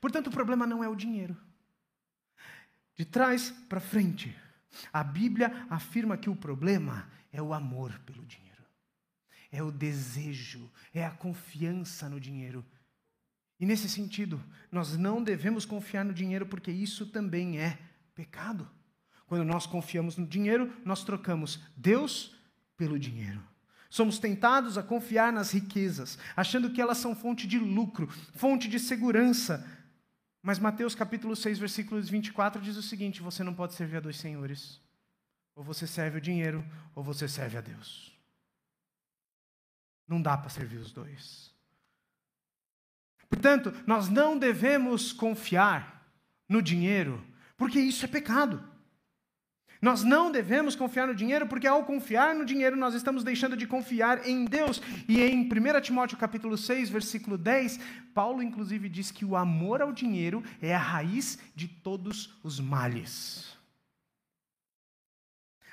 [0.00, 1.36] Portanto, o problema não é o dinheiro.
[2.94, 4.36] De trás para frente,
[4.92, 8.62] a Bíblia afirma que o problema é o amor pelo dinheiro,
[9.50, 12.64] é o desejo, é a confiança no dinheiro.
[13.58, 17.78] E nesse sentido, nós não devemos confiar no dinheiro porque isso também é
[18.14, 18.68] pecado.
[19.26, 22.36] Quando nós confiamos no dinheiro, nós trocamos Deus
[22.76, 23.42] pelo dinheiro.
[23.88, 28.80] Somos tentados a confiar nas riquezas, achando que elas são fonte de lucro, fonte de
[28.80, 29.66] segurança,
[30.42, 34.16] mas Mateus capítulo 6, versículos 24 diz o seguinte: você não pode servir a dois
[34.16, 34.80] senhores.
[35.54, 38.12] Ou você serve o dinheiro, ou você serve a Deus.
[40.08, 41.54] Não dá para servir os dois.
[43.28, 46.06] Portanto, nós não devemos confiar
[46.48, 47.24] no dinheiro,
[47.56, 48.71] porque isso é pecado.
[49.82, 53.66] Nós não devemos confiar no dinheiro, porque ao confiar no dinheiro, nós estamos deixando de
[53.66, 54.80] confiar em Deus.
[55.08, 57.80] E em 1 Timóteo capítulo 6, versículo 10,
[58.14, 63.58] Paulo inclusive diz que o amor ao dinheiro é a raiz de todos os males.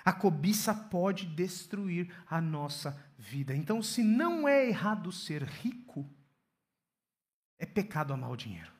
[0.03, 3.55] A cobiça pode destruir a nossa vida.
[3.55, 6.09] Então, se não é errado ser rico,
[7.59, 8.78] é pecado amar o dinheiro.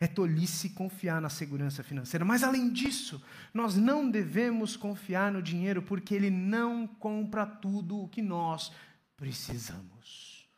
[0.00, 2.24] É tolice confiar na segurança financeira.
[2.24, 8.08] Mas, além disso, nós não devemos confiar no dinheiro porque ele não compra tudo o
[8.08, 8.72] que nós
[9.14, 10.48] precisamos.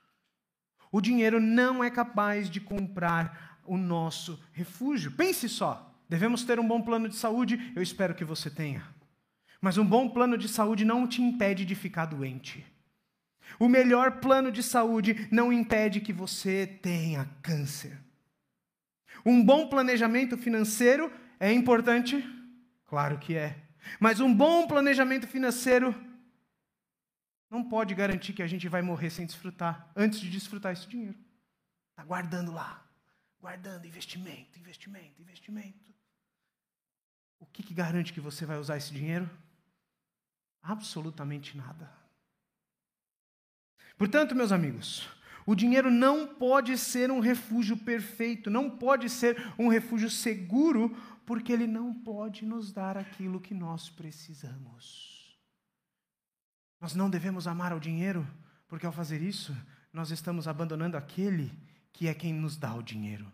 [0.92, 5.10] O dinheiro não é capaz de comprar o nosso refúgio.
[5.10, 8.86] Pense só: devemos ter um bom plano de saúde, eu espero que você tenha.
[9.60, 12.64] Mas um bom plano de saúde não te impede de ficar doente.
[13.58, 17.98] O melhor plano de saúde não impede que você tenha câncer.
[19.24, 22.24] Um bom planejamento financeiro é importante?
[22.86, 23.62] Claro que é.
[23.98, 25.94] Mas um bom planejamento financeiro
[27.50, 31.18] não pode garantir que a gente vai morrer sem desfrutar, antes de desfrutar esse dinheiro.
[31.90, 32.82] Está guardando lá,
[33.40, 35.92] guardando investimento, investimento, investimento.
[37.38, 39.28] O que, que garante que você vai usar esse dinheiro?
[40.62, 41.92] Absolutamente nada.
[43.98, 45.08] Portanto, meus amigos,
[45.44, 51.52] O dinheiro não pode ser um refúgio perfeito, não pode ser um refúgio seguro, porque
[51.52, 55.36] ele não pode nos dar aquilo que nós precisamos.
[56.80, 58.26] Nós não devemos amar ao dinheiro,
[58.68, 59.56] porque ao fazer isso,
[59.92, 61.52] nós estamos abandonando aquele
[61.92, 63.30] que é quem nos dá o dinheiro.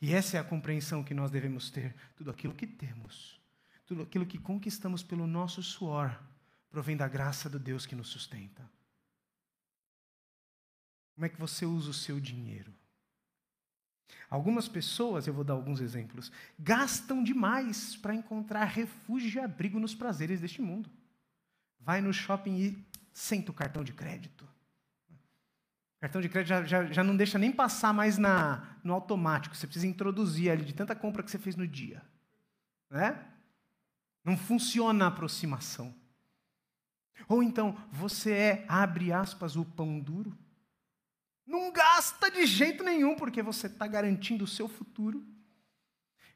[0.00, 1.94] E essa é a compreensão que nós devemos ter.
[2.16, 3.40] Tudo aquilo que temos,
[3.86, 6.14] tudo aquilo que conquistamos pelo nosso suor,
[6.70, 8.68] provém da graça do Deus que nos sustenta.
[11.16, 12.72] Como é que você usa o seu dinheiro?
[14.28, 19.94] Algumas pessoas, eu vou dar alguns exemplos, gastam demais para encontrar refúgio e abrigo nos
[19.94, 20.90] prazeres deste mundo.
[21.80, 24.44] Vai no shopping e senta o cartão de crédito.
[25.96, 29.56] O cartão de crédito já, já, já não deixa nem passar mais na, no automático.
[29.56, 32.02] Você precisa introduzir ali de tanta compra que você fez no dia.
[32.90, 33.24] Né?
[34.22, 35.94] Não funciona a aproximação.
[37.26, 40.36] Ou então, você é, abre aspas, o pão duro.
[41.46, 45.24] Não gasta de jeito nenhum, porque você está garantindo o seu futuro.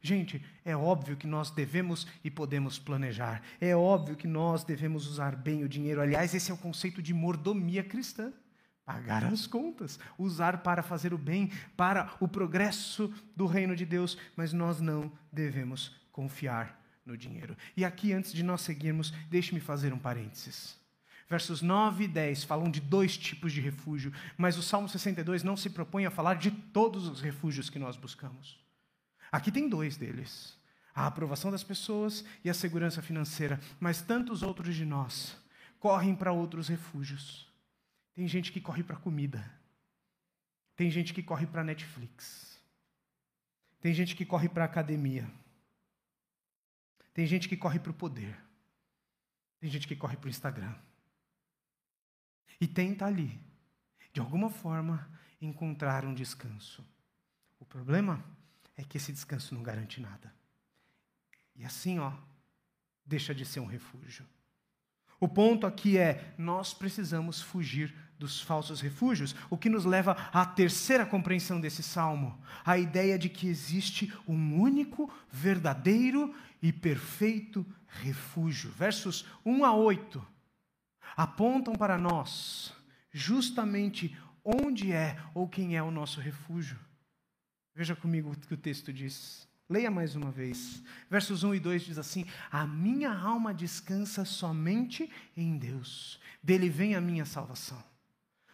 [0.02, 3.42] Gente, é óbvio que nós devemos e podemos planejar.
[3.60, 6.00] É óbvio que nós devemos usar bem o dinheiro.
[6.00, 8.32] Aliás, esse é o conceito de mordomia cristã.
[8.84, 14.16] Pagar as contas, usar para fazer o bem, para o progresso do reino de Deus,
[14.34, 17.56] mas nós não devemos confiar no dinheiro.
[17.76, 20.79] E aqui, antes de nós seguirmos, deixe-me fazer um parênteses.
[21.30, 25.56] Versos 9 e 10 falam de dois tipos de refúgio, mas o Salmo 62 não
[25.56, 28.58] se propõe a falar de todos os refúgios que nós buscamos.
[29.30, 30.58] Aqui tem dois deles:
[30.92, 35.36] a aprovação das pessoas e a segurança financeira, mas tantos outros de nós
[35.78, 37.46] correm para outros refúgios.
[38.12, 39.48] Tem gente que corre para comida,
[40.74, 42.60] tem gente que corre para Netflix,
[43.80, 45.30] tem gente que corre para academia,
[47.14, 48.36] tem gente que corre para o poder,
[49.60, 50.74] tem gente que corre para o Instagram
[52.60, 53.40] e tenta ali,
[54.12, 55.08] de alguma forma,
[55.40, 56.84] encontrar um descanso.
[57.58, 58.22] O problema
[58.76, 60.32] é que esse descanso não garante nada.
[61.56, 62.12] E assim, ó,
[63.04, 64.26] deixa de ser um refúgio.
[65.18, 70.44] O ponto aqui é: nós precisamos fugir dos falsos refúgios, o que nos leva à
[70.44, 78.70] terceira compreensão desse salmo, a ideia de que existe um único, verdadeiro e perfeito refúgio.
[78.72, 80.39] Versos 1 a 8
[81.20, 82.72] apontam para nós
[83.12, 86.78] justamente onde é ou quem é o nosso refúgio.
[87.74, 89.46] Veja comigo o que o texto diz.
[89.68, 90.82] Leia mais uma vez.
[91.10, 96.94] Versos 1 e 2 diz assim: A minha alma descansa somente em Deus, dele vem
[96.94, 97.82] a minha salvação.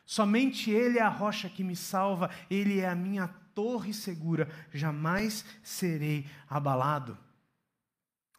[0.05, 5.45] Somente Ele é a rocha que me salva, Ele é a minha torre segura, jamais
[5.63, 7.17] serei abalado.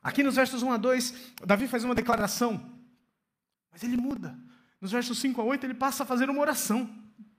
[0.04, 2.77] Aqui nos versos 1 a 2, Davi faz uma declaração
[3.78, 4.36] mas ele muda.
[4.82, 6.90] Nos versos 5 a 8, ele passa a fazer uma oração.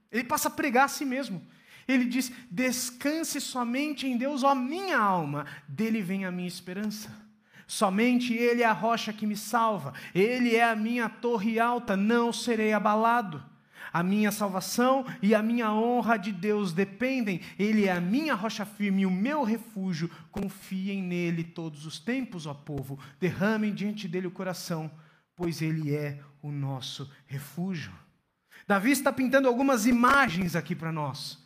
[0.09, 1.45] Ele passa a pregar a si mesmo.
[1.85, 7.13] Ele diz: Descanse somente em Deus, ó minha alma, dele vem a minha esperança.
[7.67, 12.31] Somente Ele é a rocha que me salva, Ele é a minha torre alta, não
[12.31, 13.43] serei abalado.
[13.91, 18.65] A minha salvação e a minha honra de Deus dependem, Ele é a minha rocha
[18.65, 20.09] firme o meu refúgio.
[20.31, 24.89] Confiem nele todos os tempos, ó povo, derramem diante dele o coração
[25.39, 27.93] pois Ele é o nosso refúgio.
[28.67, 31.43] Davi está pintando algumas imagens aqui para nós.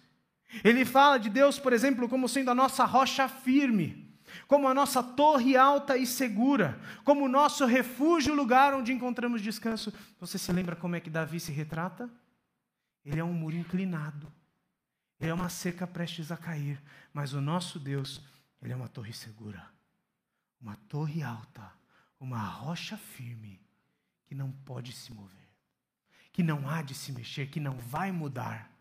[0.63, 4.13] Ele fala de Deus, por exemplo, como sendo a nossa rocha firme,
[4.47, 9.93] como a nossa torre alta e segura, como o nosso refúgio, lugar onde encontramos descanso.
[10.19, 12.10] Você se lembra como é que Davi se retrata?
[13.06, 14.32] Ele é um muro inclinado,
[15.19, 16.82] ele é uma cerca prestes a cair,
[17.13, 18.21] mas o nosso Deus,
[18.62, 19.65] ele é uma torre segura,
[20.60, 21.71] uma torre alta,
[22.19, 23.62] uma rocha firme
[24.34, 25.48] que não pode se mover,
[26.32, 28.76] que não há de se mexer, que não vai mudar.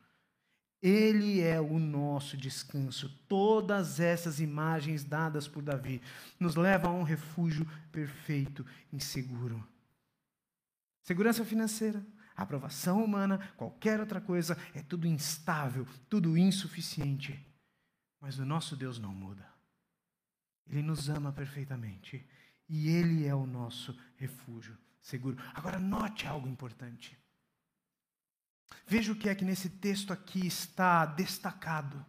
[0.80, 3.10] Ele é o nosso descanso.
[3.28, 6.00] Todas essas imagens dadas por Davi
[6.40, 9.62] nos levam a um refúgio perfeito e seguro.
[11.02, 12.02] Segurança financeira,
[12.34, 17.38] aprovação humana, qualquer outra coisa, é tudo instável, tudo insuficiente.
[18.18, 19.46] Mas o nosso Deus não muda.
[20.66, 22.26] Ele nos ama perfeitamente
[22.66, 25.36] e Ele é o nosso refúgio seguro.
[25.54, 27.18] Agora, note algo importante.
[28.86, 32.04] Veja o que é que nesse texto aqui está destacado.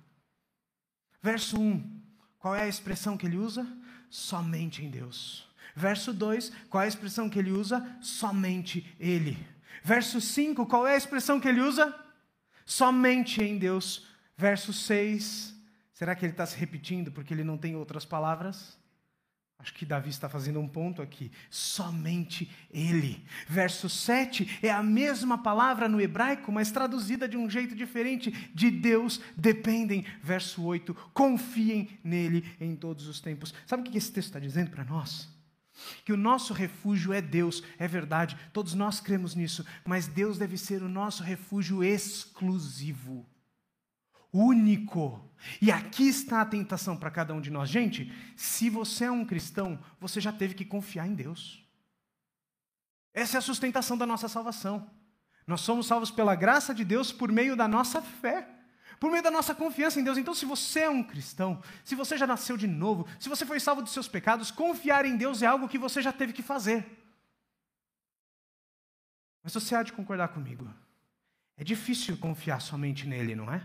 [1.21, 2.01] Verso 1,
[2.39, 3.67] qual é a expressão que ele usa?
[4.09, 5.47] Somente em Deus.
[5.75, 7.97] Verso 2, qual é a expressão que ele usa?
[8.01, 9.37] Somente Ele.
[9.83, 11.93] Verso 5, qual é a expressão que ele usa?
[12.65, 14.07] Somente em Deus.
[14.37, 15.53] Verso 6,
[15.93, 18.77] será que ele está se repetindo porque ele não tem outras palavras?
[19.59, 21.31] Acho que Davi está fazendo um ponto aqui.
[21.49, 23.25] Somente Ele.
[23.47, 28.29] Verso 7 é a mesma palavra no hebraico, mas traduzida de um jeito diferente.
[28.53, 30.05] De Deus dependem.
[30.21, 33.53] Verso 8: confiem nele em todos os tempos.
[33.65, 35.31] Sabe o que esse texto está dizendo para nós?
[36.03, 40.55] Que o nosso refúgio é Deus, é verdade, todos nós cremos nisso, mas Deus deve
[40.55, 43.25] ser o nosso refúgio exclusivo
[44.33, 45.29] único.
[45.61, 47.69] E aqui está a tentação para cada um de nós.
[47.69, 51.63] Gente, se você é um cristão, você já teve que confiar em Deus.
[53.13, 54.89] Essa é a sustentação da nossa salvação.
[55.45, 58.47] Nós somos salvos pela graça de Deus por meio da nossa fé,
[58.99, 60.17] por meio da nossa confiança em Deus.
[60.17, 63.59] Então, se você é um cristão, se você já nasceu de novo, se você foi
[63.59, 66.85] salvo dos seus pecados, confiar em Deus é algo que você já teve que fazer.
[69.43, 70.73] Mas você há de concordar comigo.
[71.57, 73.61] É difícil confiar somente nele, não é?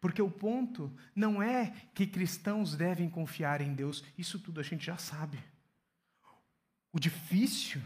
[0.00, 4.86] Porque o ponto não é que cristãos devem confiar em Deus, isso tudo a gente
[4.86, 5.38] já sabe.
[6.90, 7.82] O difícil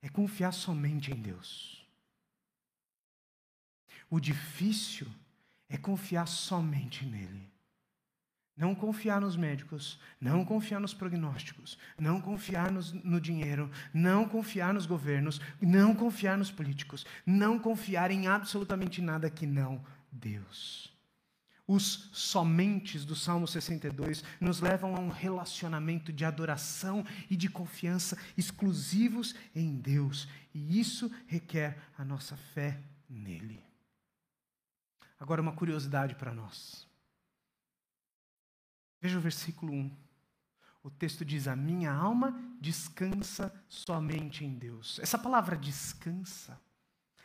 [0.00, 1.86] é confiar somente em Deus.
[4.08, 5.06] O difícil
[5.68, 7.48] é confiar somente nele.
[8.56, 14.74] Não confiar nos médicos, não confiar nos prognósticos, não confiar nos, no dinheiro, não confiar
[14.74, 20.89] nos governos, não confiar nos políticos, não confiar em absolutamente nada que não Deus
[21.72, 28.18] os somentes do Salmo 62 nos levam a um relacionamento de adoração e de confiança
[28.36, 33.62] exclusivos em Deus, e isso requer a nossa fé nele.
[35.16, 36.88] Agora, uma curiosidade para nós.
[39.00, 39.96] Veja o versículo 1.
[40.82, 44.98] O texto diz: A minha alma descansa somente em Deus.
[44.98, 46.60] Essa palavra descansa,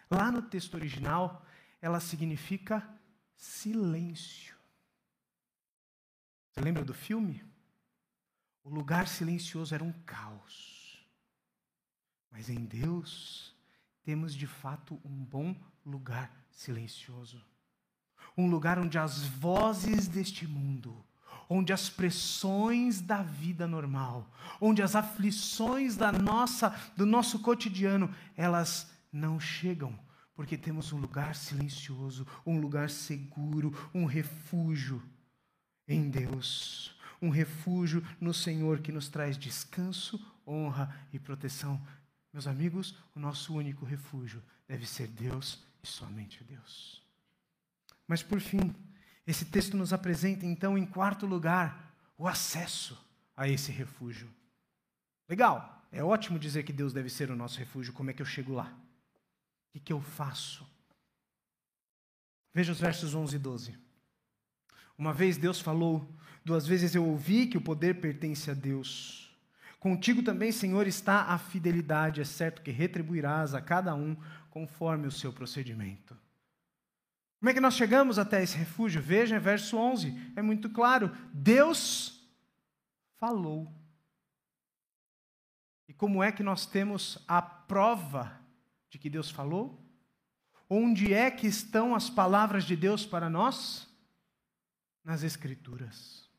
[0.08, 1.44] lá no texto original,
[1.82, 2.88] ela significa
[3.36, 4.56] silêncio.
[6.52, 7.44] Você lembra do filme?
[8.64, 11.06] O lugar silencioso era um caos.
[12.32, 13.56] Mas em Deus
[14.04, 15.56] temos de fato um bom
[15.86, 17.44] lugar silencioso.
[18.38, 21.06] Um lugar onde as vozes deste mundo,
[21.50, 24.30] onde as pressões da vida normal,
[24.60, 29.98] onde as aflições da nossa, do nosso cotidiano, elas não chegam,
[30.36, 35.02] porque temos um lugar silencioso, um lugar seguro, um refúgio
[35.88, 41.82] em Deus, um refúgio no Senhor que nos traz descanso, honra e proteção.
[42.34, 47.02] Meus amigos, o nosso único refúgio deve ser Deus e somente Deus.
[48.06, 48.76] Mas por fim,
[49.26, 53.02] esse texto nos apresenta então, em quarto lugar, o acesso
[53.36, 54.30] a esse refúgio.
[55.28, 58.26] Legal, é ótimo dizer que Deus deve ser o nosso refúgio, como é que eu
[58.26, 58.72] chego lá?
[59.76, 60.66] Que, que eu faço?
[62.54, 63.78] Veja os versos 11 e 12.
[64.98, 66.10] Uma vez Deus falou,
[66.46, 69.36] duas vezes eu ouvi que o poder pertence a Deus.
[69.78, 74.16] Contigo também, Senhor, está a fidelidade, é certo que retribuirás a cada um
[74.50, 76.18] conforme o seu procedimento.
[77.40, 79.02] Como é que nós chegamos até esse refúgio?
[79.02, 81.12] Veja, verso 11, é muito claro.
[81.34, 82.26] Deus
[83.18, 83.70] falou.
[85.86, 88.45] E como é que nós temos a prova
[88.96, 89.78] de que Deus falou?
[90.70, 93.90] Onde é que estão as palavras de Deus para nós?
[95.04, 96.30] Nas Escrituras.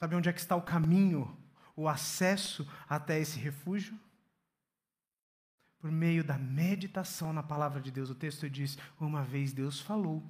[0.00, 1.38] Sabe onde é que está o caminho,
[1.76, 3.98] o acesso até esse refúgio?
[5.78, 8.08] Por meio da meditação na palavra de Deus.
[8.08, 10.22] O texto diz: Uma vez Deus falou,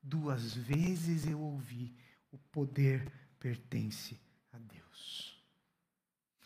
[0.00, 1.96] duas vezes eu ouvi,
[2.30, 4.18] o poder pertence
[4.52, 5.44] a Deus.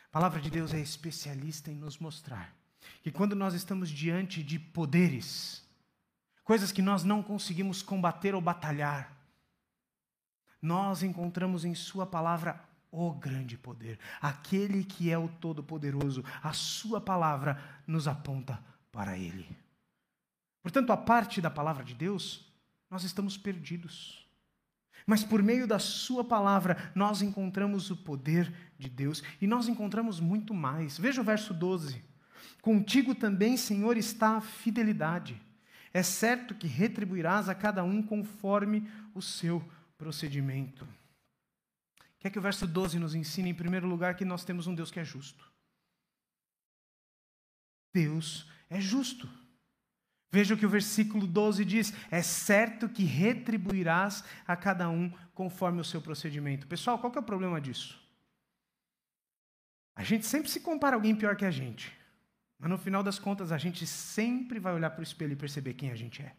[0.07, 2.56] A palavra de Deus é especialista em nos mostrar
[3.07, 5.65] que quando nós estamos diante de poderes,
[6.43, 9.17] coisas que nós não conseguimos combater ou batalhar,
[10.61, 17.01] nós encontramos em Sua palavra o grande poder, aquele que é o Todo-Poderoso, a Sua
[17.01, 19.57] palavra nos aponta para Ele.
[20.61, 22.53] Portanto, a parte da palavra de Deus,
[22.91, 24.27] nós estamos perdidos.
[25.07, 30.19] Mas por meio da Sua palavra, nós encontramos o poder de Deus e nós encontramos
[30.19, 30.99] muito mais.
[30.99, 32.16] Veja o verso 12.
[32.67, 35.41] Contigo também, Senhor, está a fidelidade.
[35.95, 39.63] É certo que retribuirás a cada um conforme o seu
[39.97, 40.85] procedimento.
[42.19, 44.91] Quer que o verso 12 nos ensine, em primeiro lugar, que nós temos um Deus
[44.91, 45.49] que é justo.
[47.95, 49.31] Deus é justo.
[50.33, 55.81] Veja o que o versículo 12 diz: É certo que retribuirás a cada um conforme
[55.81, 56.67] o seu procedimento.
[56.67, 57.97] Pessoal, qual é o problema disso?
[59.95, 61.97] A gente sempre se compara a alguém pior que a gente.
[62.59, 65.75] Mas no final das contas, a gente sempre vai olhar para o espelho e perceber
[65.75, 66.35] quem a gente é.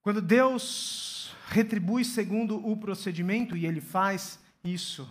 [0.00, 5.08] Quando Deus retribui segundo o procedimento e ele faz isso.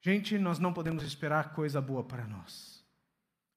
[0.00, 2.84] Gente, nós não podemos esperar coisa boa para nós.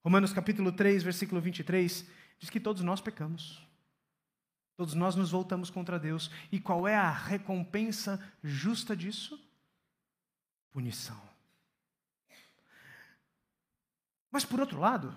[0.03, 2.05] Romanos capítulo 3, versículo 23,
[2.39, 3.65] diz que todos nós pecamos.
[4.75, 6.31] Todos nós nos voltamos contra Deus.
[6.51, 9.39] E qual é a recompensa justa disso?
[10.71, 11.30] Punição.
[14.31, 15.13] Mas por outro lado,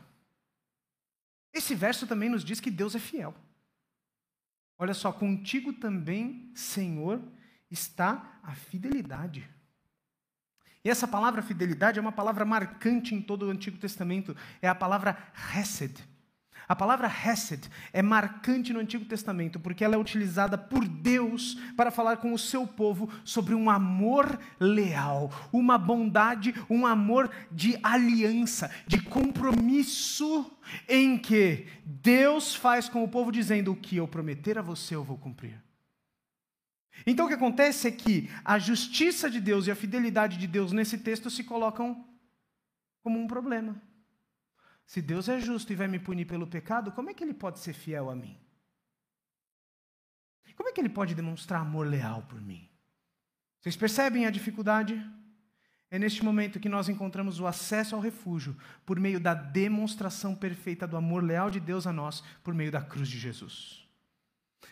[1.53, 3.35] esse verso também nos diz que Deus é fiel.
[4.77, 7.23] Olha só, contigo também, Senhor,
[7.71, 9.49] está a fidelidade.
[10.85, 14.75] E essa palavra fidelidade é uma palavra marcante em todo o Antigo Testamento, é a
[14.75, 15.17] palavra
[15.57, 16.03] hesed.
[16.67, 21.91] A palavra Hesed é marcante no Antigo Testamento porque ela é utilizada por Deus para
[21.91, 28.71] falar com o seu povo sobre um amor leal, uma bondade, um amor de aliança,
[28.87, 30.51] de compromisso
[30.89, 35.05] em que Deus faz com o povo dizendo: O que eu prometer a você eu
[35.05, 35.63] vou cumprir.
[37.07, 40.73] Então o que acontece é que a justiça de Deus e a fidelidade de Deus
[40.73, 42.07] nesse texto se colocam
[43.03, 43.81] como um problema.
[44.87, 47.59] Se Deus é justo e vai me punir pelo pecado, como é que ele pode
[47.59, 48.39] ser fiel a mim?
[50.57, 52.69] Como é que ele pode demonstrar amor leal por mim?
[53.61, 55.03] Vocês percebem a dificuldade?
[55.91, 60.87] É neste momento que nós encontramos o acesso ao refúgio por meio da demonstração perfeita
[60.87, 63.87] do amor leal de Deus a nós por meio da cruz de Jesus.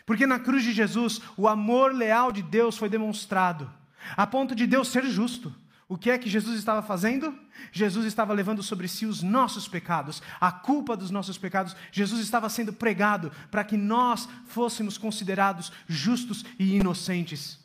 [0.05, 3.71] Porque na cruz de Jesus, o amor leal de Deus foi demonstrado,
[4.17, 5.55] a ponto de Deus ser justo.
[5.93, 7.37] O que é que Jesus estava fazendo?
[7.71, 11.75] Jesus estava levando sobre si os nossos pecados, a culpa dos nossos pecados.
[11.91, 17.59] Jesus estava sendo pregado para que nós fôssemos considerados justos e inocentes.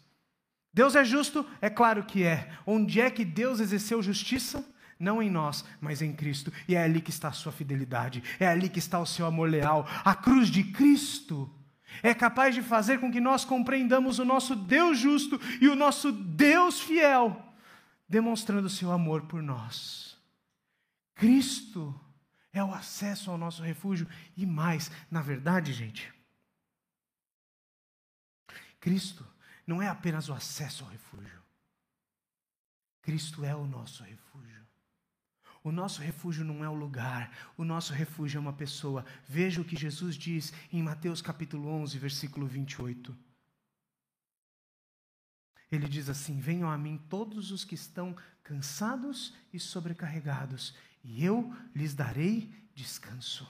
[0.75, 1.43] Deus é justo?
[1.59, 2.51] É claro que é.
[2.67, 4.63] Onde é que Deus exerceu justiça?
[5.01, 6.53] Não em nós, mas em Cristo.
[6.69, 9.49] E é ali que está a sua fidelidade, é ali que está o seu amor
[9.49, 9.89] leal.
[10.05, 11.51] A cruz de Cristo
[12.03, 16.13] é capaz de fazer com que nós compreendamos o nosso Deus justo e o nosso
[16.13, 17.48] Deus fiel
[18.09, 20.17] demonstrando seu amor por nós.
[21.15, 21.99] Cristo
[22.53, 26.13] é o acesso ao nosso refúgio e mais, na verdade, gente,
[28.81, 29.27] Cristo
[29.67, 31.43] não é apenas o acesso ao refúgio.
[33.03, 34.67] Cristo é o nosso refúgio.
[35.63, 39.05] O nosso refúgio não é o lugar, o nosso refúgio é uma pessoa.
[39.27, 43.28] Veja o que Jesus diz em Mateus capítulo 11, versículo 28.
[45.71, 51.55] Ele diz assim: Venham a mim todos os que estão cansados e sobrecarregados, e eu
[51.75, 53.47] lhes darei descanso.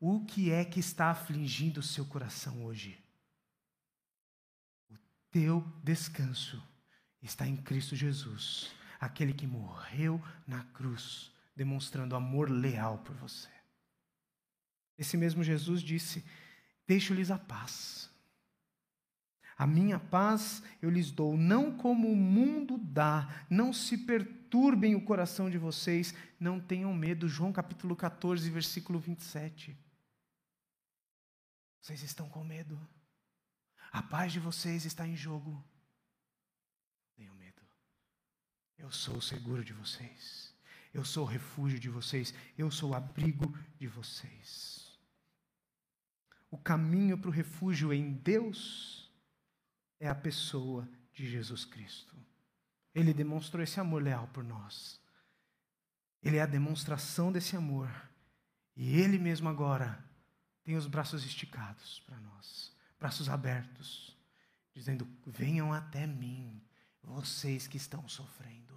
[0.00, 2.98] O que é que está afligindo o seu coração hoje?
[4.90, 4.96] O
[5.30, 6.62] teu descanso
[7.20, 13.48] está em Cristo Jesus, aquele que morreu na cruz, demonstrando amor leal por você.
[14.96, 16.24] Esse mesmo Jesus disse:
[16.86, 18.10] Deixo-lhes a paz.
[19.58, 23.44] A minha paz eu lhes dou, não como o mundo dá.
[23.50, 27.28] Não se perturbem o coração de vocês, não tenham medo.
[27.28, 29.76] João capítulo 14, versículo 27.
[31.80, 32.78] Vocês estão com medo?
[33.90, 35.60] A paz de vocês está em jogo.
[37.16, 37.60] Tenham medo.
[38.76, 40.54] Eu sou o seguro de vocês.
[40.94, 42.32] Eu sou o refúgio de vocês.
[42.56, 44.96] Eu sou o abrigo de vocês.
[46.48, 49.07] O caminho para o refúgio em Deus
[49.98, 52.16] é a pessoa de Jesus Cristo.
[52.94, 55.00] Ele demonstrou esse amor leal por nós.
[56.22, 57.90] Ele é a demonstração desse amor.
[58.76, 60.04] E Ele mesmo agora
[60.64, 64.16] tem os braços esticados para nós, braços abertos,
[64.74, 66.62] dizendo: Venham até mim,
[67.02, 68.76] vocês que estão sofrendo.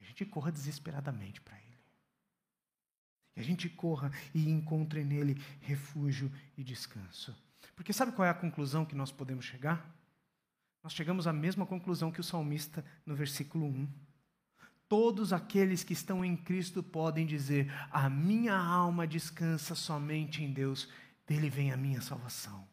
[0.00, 1.78] A gente corra desesperadamente para Ele.
[3.32, 7.34] Que a gente corra e encontre nele refúgio e descanso.
[7.74, 9.88] Porque sabe qual é a conclusão que nós podemos chegar?
[10.82, 13.88] Nós chegamos à mesma conclusão que o salmista no versículo 1.
[14.88, 20.88] Todos aqueles que estão em Cristo podem dizer: A minha alma descansa somente em Deus,
[21.26, 22.68] dele vem a minha salvação.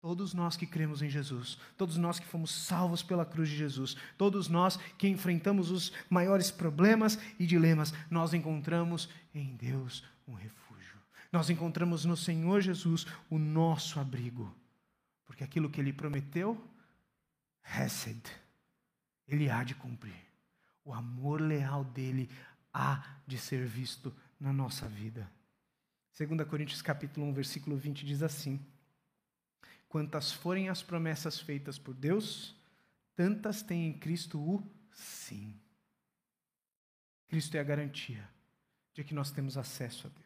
[0.00, 3.96] Todos nós que cremos em Jesus, todos nós que fomos salvos pela cruz de Jesus,
[4.16, 10.65] todos nós que enfrentamos os maiores problemas e dilemas, nós encontramos em Deus um refúgio
[11.36, 14.56] nós encontramos no Senhor Jesus o nosso abrigo.
[15.26, 16.58] Porque aquilo que ele prometeu,
[17.62, 18.22] Hesed,
[19.28, 20.16] ele há de cumprir.
[20.82, 22.30] O amor leal dele
[22.72, 25.30] há de ser visto na nossa vida.
[26.18, 28.58] 2 Coríntios capítulo 1, versículo 20 diz assim:
[29.90, 32.56] Quantas forem as promessas feitas por Deus,
[33.14, 35.54] tantas tem em Cristo o sim.
[37.28, 38.26] Cristo é a garantia
[38.94, 40.25] de que nós temos acesso a Deus.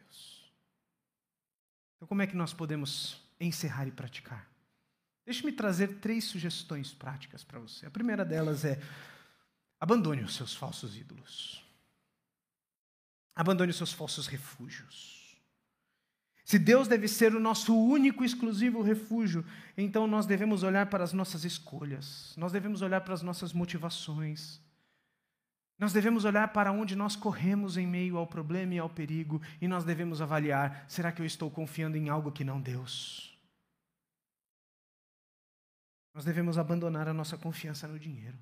[2.01, 4.49] Então, como é que nós podemos encerrar e praticar?
[5.23, 7.85] Deixe-me trazer três sugestões práticas para você.
[7.85, 8.81] A primeira delas é:
[9.79, 11.63] abandone os seus falsos ídolos.
[13.35, 15.39] Abandone os seus falsos refúgios.
[16.43, 19.45] Se Deus deve ser o nosso único e exclusivo refúgio,
[19.77, 24.59] então nós devemos olhar para as nossas escolhas, nós devemos olhar para as nossas motivações,
[25.81, 29.67] nós devemos olhar para onde nós corremos em meio ao problema e ao perigo, e
[29.67, 33.35] nós devemos avaliar: será que eu estou confiando em algo que não Deus?
[36.13, 38.37] Nós devemos abandonar a nossa confiança no dinheiro.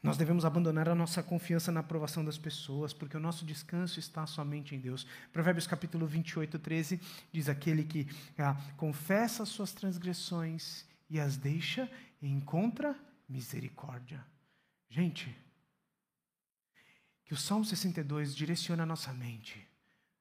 [0.00, 4.24] Nós devemos abandonar a nossa confiança na aprovação das pessoas, porque o nosso descanso está
[4.24, 5.04] somente em Deus.
[5.32, 7.00] Provérbios capítulo 28, 13
[7.32, 8.06] diz: Aquele que
[8.38, 11.90] ah, confessa as suas transgressões e as deixa,
[12.22, 12.94] encontra
[13.28, 14.24] misericórdia.
[14.90, 15.34] Gente,
[17.24, 19.64] que o Salmo 62 direcione a nossa mente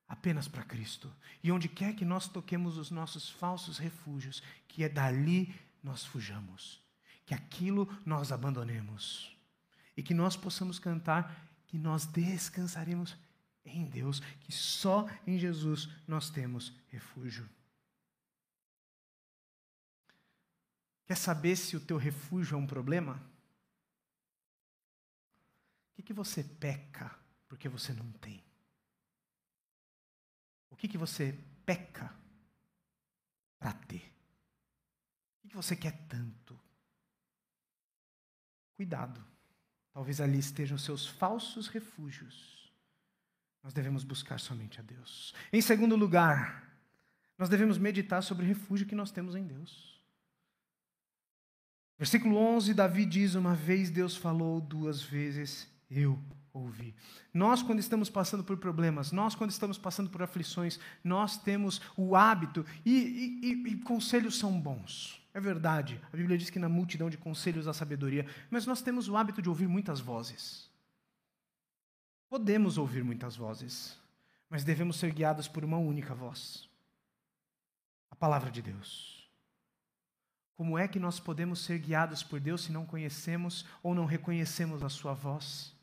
[0.07, 1.13] apenas para Cristo.
[1.43, 6.81] E onde quer que nós toquemos os nossos falsos refúgios, que é dali nós fujamos,
[7.25, 9.35] que aquilo nós abandonemos
[9.95, 13.15] e que nós possamos cantar que nós descansaremos
[13.63, 17.47] em Deus, que só em Jesus nós temos refúgio.
[21.05, 23.21] Quer saber se o teu refúgio é um problema?
[25.99, 27.13] Que, que você peca
[27.49, 28.41] porque você não tem?
[30.69, 32.15] O que, que você peca
[33.59, 34.09] para ter?
[35.43, 36.57] O que você quer tanto?
[38.77, 39.21] Cuidado.
[39.91, 42.71] Talvez ali estejam seus falsos refúgios.
[43.61, 45.33] Nós devemos buscar somente a Deus.
[45.51, 46.79] Em segundo lugar,
[47.37, 50.01] nós devemos meditar sobre o refúgio que nós temos em Deus.
[51.97, 56.19] Versículo 11, Davi diz: Uma vez Deus falou, duas vezes eu
[56.53, 56.95] ouvi.
[57.33, 62.15] Nós, quando estamos passando por problemas, nós, quando estamos passando por aflições, nós temos o
[62.15, 65.21] hábito, e, e, e, conselhos são bons.
[65.33, 69.07] É verdade, a Bíblia diz que na multidão de conselhos há sabedoria, mas nós temos
[69.07, 70.69] o hábito de ouvir muitas vozes.
[72.29, 73.97] Podemos ouvir muitas vozes,
[74.49, 76.69] mas devemos ser guiados por uma única voz
[78.11, 79.29] a palavra de Deus.
[80.55, 84.83] Como é que nós podemos ser guiados por Deus se não conhecemos ou não reconhecemos
[84.83, 85.73] a Sua voz?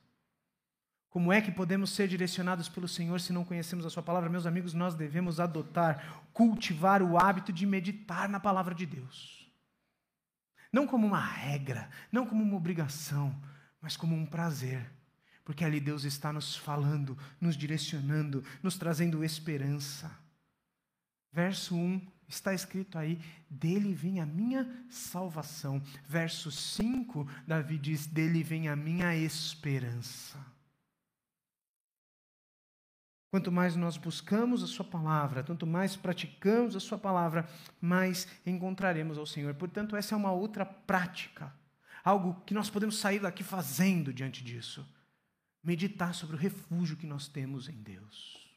[1.17, 4.29] Como é que podemos ser direcionados pelo Senhor se não conhecemos a Sua palavra?
[4.29, 9.51] Meus amigos, nós devemos adotar, cultivar o hábito de meditar na palavra de Deus.
[10.71, 13.35] Não como uma regra, não como uma obrigação,
[13.81, 14.93] mas como um prazer.
[15.43, 20.15] Porque ali Deus está nos falando, nos direcionando, nos trazendo esperança.
[21.33, 25.83] Verso 1 está escrito aí: dele vem a minha salvação.
[26.07, 30.56] Verso 5, Davi diz: dele vem a minha esperança.
[33.37, 37.47] Quanto mais nós buscamos a Sua palavra, quanto mais praticamos a Sua palavra,
[37.79, 39.53] mais encontraremos ao Senhor.
[39.53, 41.53] Portanto, essa é uma outra prática,
[42.03, 44.89] algo que nós podemos sair daqui fazendo diante disso.
[45.63, 48.51] Meditar sobre o refúgio que nós temos em Deus.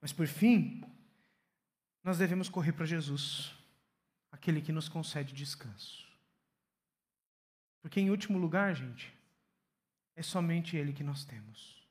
[0.00, 0.82] Mas, por fim,
[2.02, 3.54] nós devemos correr para Jesus,
[4.32, 6.08] aquele que nos concede descanso.
[7.82, 9.12] Porque, em último lugar, gente,
[10.16, 11.83] é somente Ele que nós temos.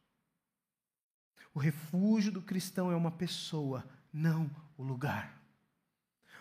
[1.54, 5.42] O refúgio do cristão é uma pessoa, não o lugar.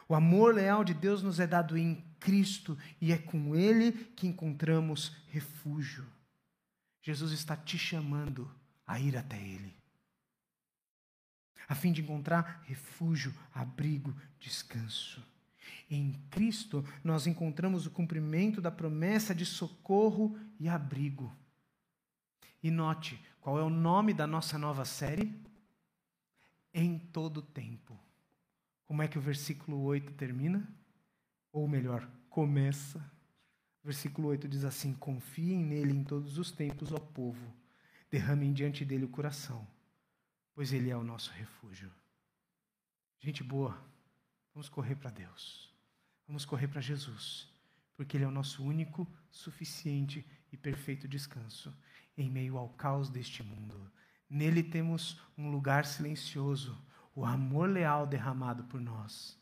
[0.08, 4.26] O amor leal de Deus nos é dado em Cristo e é com Ele que
[4.26, 6.06] encontramos refúgio.
[7.02, 8.50] Jesus está te chamando
[8.86, 9.74] a ir até Ele,
[11.68, 15.22] a fim de encontrar refúgio, abrigo, descanso.
[15.90, 21.34] Em Cristo, nós encontramos o cumprimento da promessa de socorro e abrigo.
[22.62, 25.34] E note, qual é o nome da nossa nova série?
[26.72, 27.98] Em todo tempo.
[28.86, 30.66] Como é que o versículo 8 termina?
[31.50, 33.04] Ou melhor, começa.
[33.82, 37.52] Versículo 8 diz assim: Confiem nele em todos os tempos, ó povo.
[38.08, 39.66] Derramem diante dele o coração,
[40.54, 41.90] pois ele é o nosso refúgio.
[43.18, 43.76] Gente boa,
[44.54, 45.74] vamos correr para Deus.
[46.28, 47.48] Vamos correr para Jesus,
[47.96, 51.74] porque ele é o nosso único, suficiente e perfeito descanso
[52.16, 53.90] em meio ao caos deste mundo.
[54.28, 56.78] Nele temos um lugar silencioso,
[57.14, 59.38] o amor leal derramado por nós.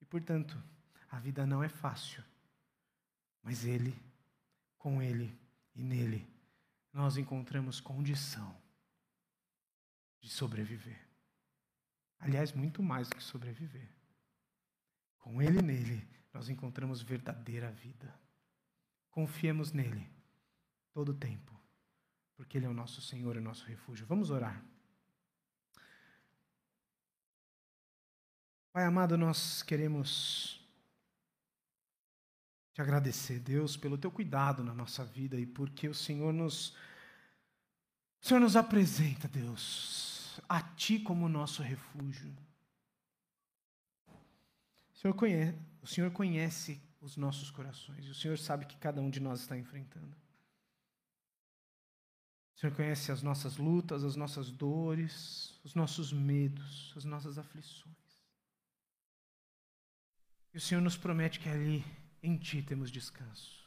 [0.00, 0.62] E, portanto,
[1.10, 2.22] a vida não é fácil,
[3.42, 3.98] mas Ele,
[4.76, 5.38] com Ele
[5.74, 6.28] e nele,
[6.92, 8.54] nós encontramos condição
[10.20, 11.00] de sobreviver.
[12.18, 13.88] Aliás, muito mais do que sobreviver.
[15.18, 18.14] Com Ele e nele, nós encontramos verdadeira vida.
[19.10, 20.08] Confiemos nele
[20.92, 21.61] todo o tempo
[22.36, 24.06] porque Ele é o nosso Senhor e o nosso refúgio.
[24.06, 24.62] Vamos orar.
[28.72, 30.58] Pai amado, nós queremos
[32.72, 36.74] te agradecer, Deus, pelo teu cuidado na nossa vida e porque o Senhor nos
[38.22, 42.32] o Senhor nos apresenta, Deus, a ti como nosso refúgio.
[44.94, 49.00] O Senhor conhece, o Senhor conhece os nossos corações e o Senhor sabe que cada
[49.00, 50.21] um de nós está enfrentando.
[52.62, 57.96] Senhor conhece as nossas lutas, as nossas dores, os nossos medos, as nossas aflições.
[60.54, 61.84] E o Senhor nos promete que ali
[62.22, 63.66] em Ti temos descanso.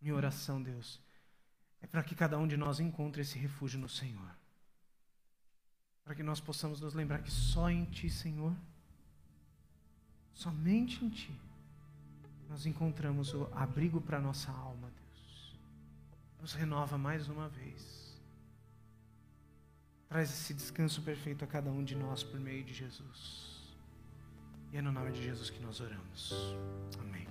[0.00, 1.00] Minha oração, Deus,
[1.80, 4.30] é para que cada um de nós encontre esse refúgio no Senhor.
[6.04, 8.54] Para que nós possamos nos lembrar que só em Ti, Senhor,
[10.32, 11.34] somente em Ti,
[12.48, 15.58] nós encontramos o abrigo para nossa alma, Deus.
[16.40, 18.09] Nos renova mais uma vez.
[20.10, 23.60] Traz esse descanso perfeito a cada um de nós por meio de Jesus.
[24.72, 26.32] E é no nome de Jesus que nós oramos.
[26.98, 27.28] Amém.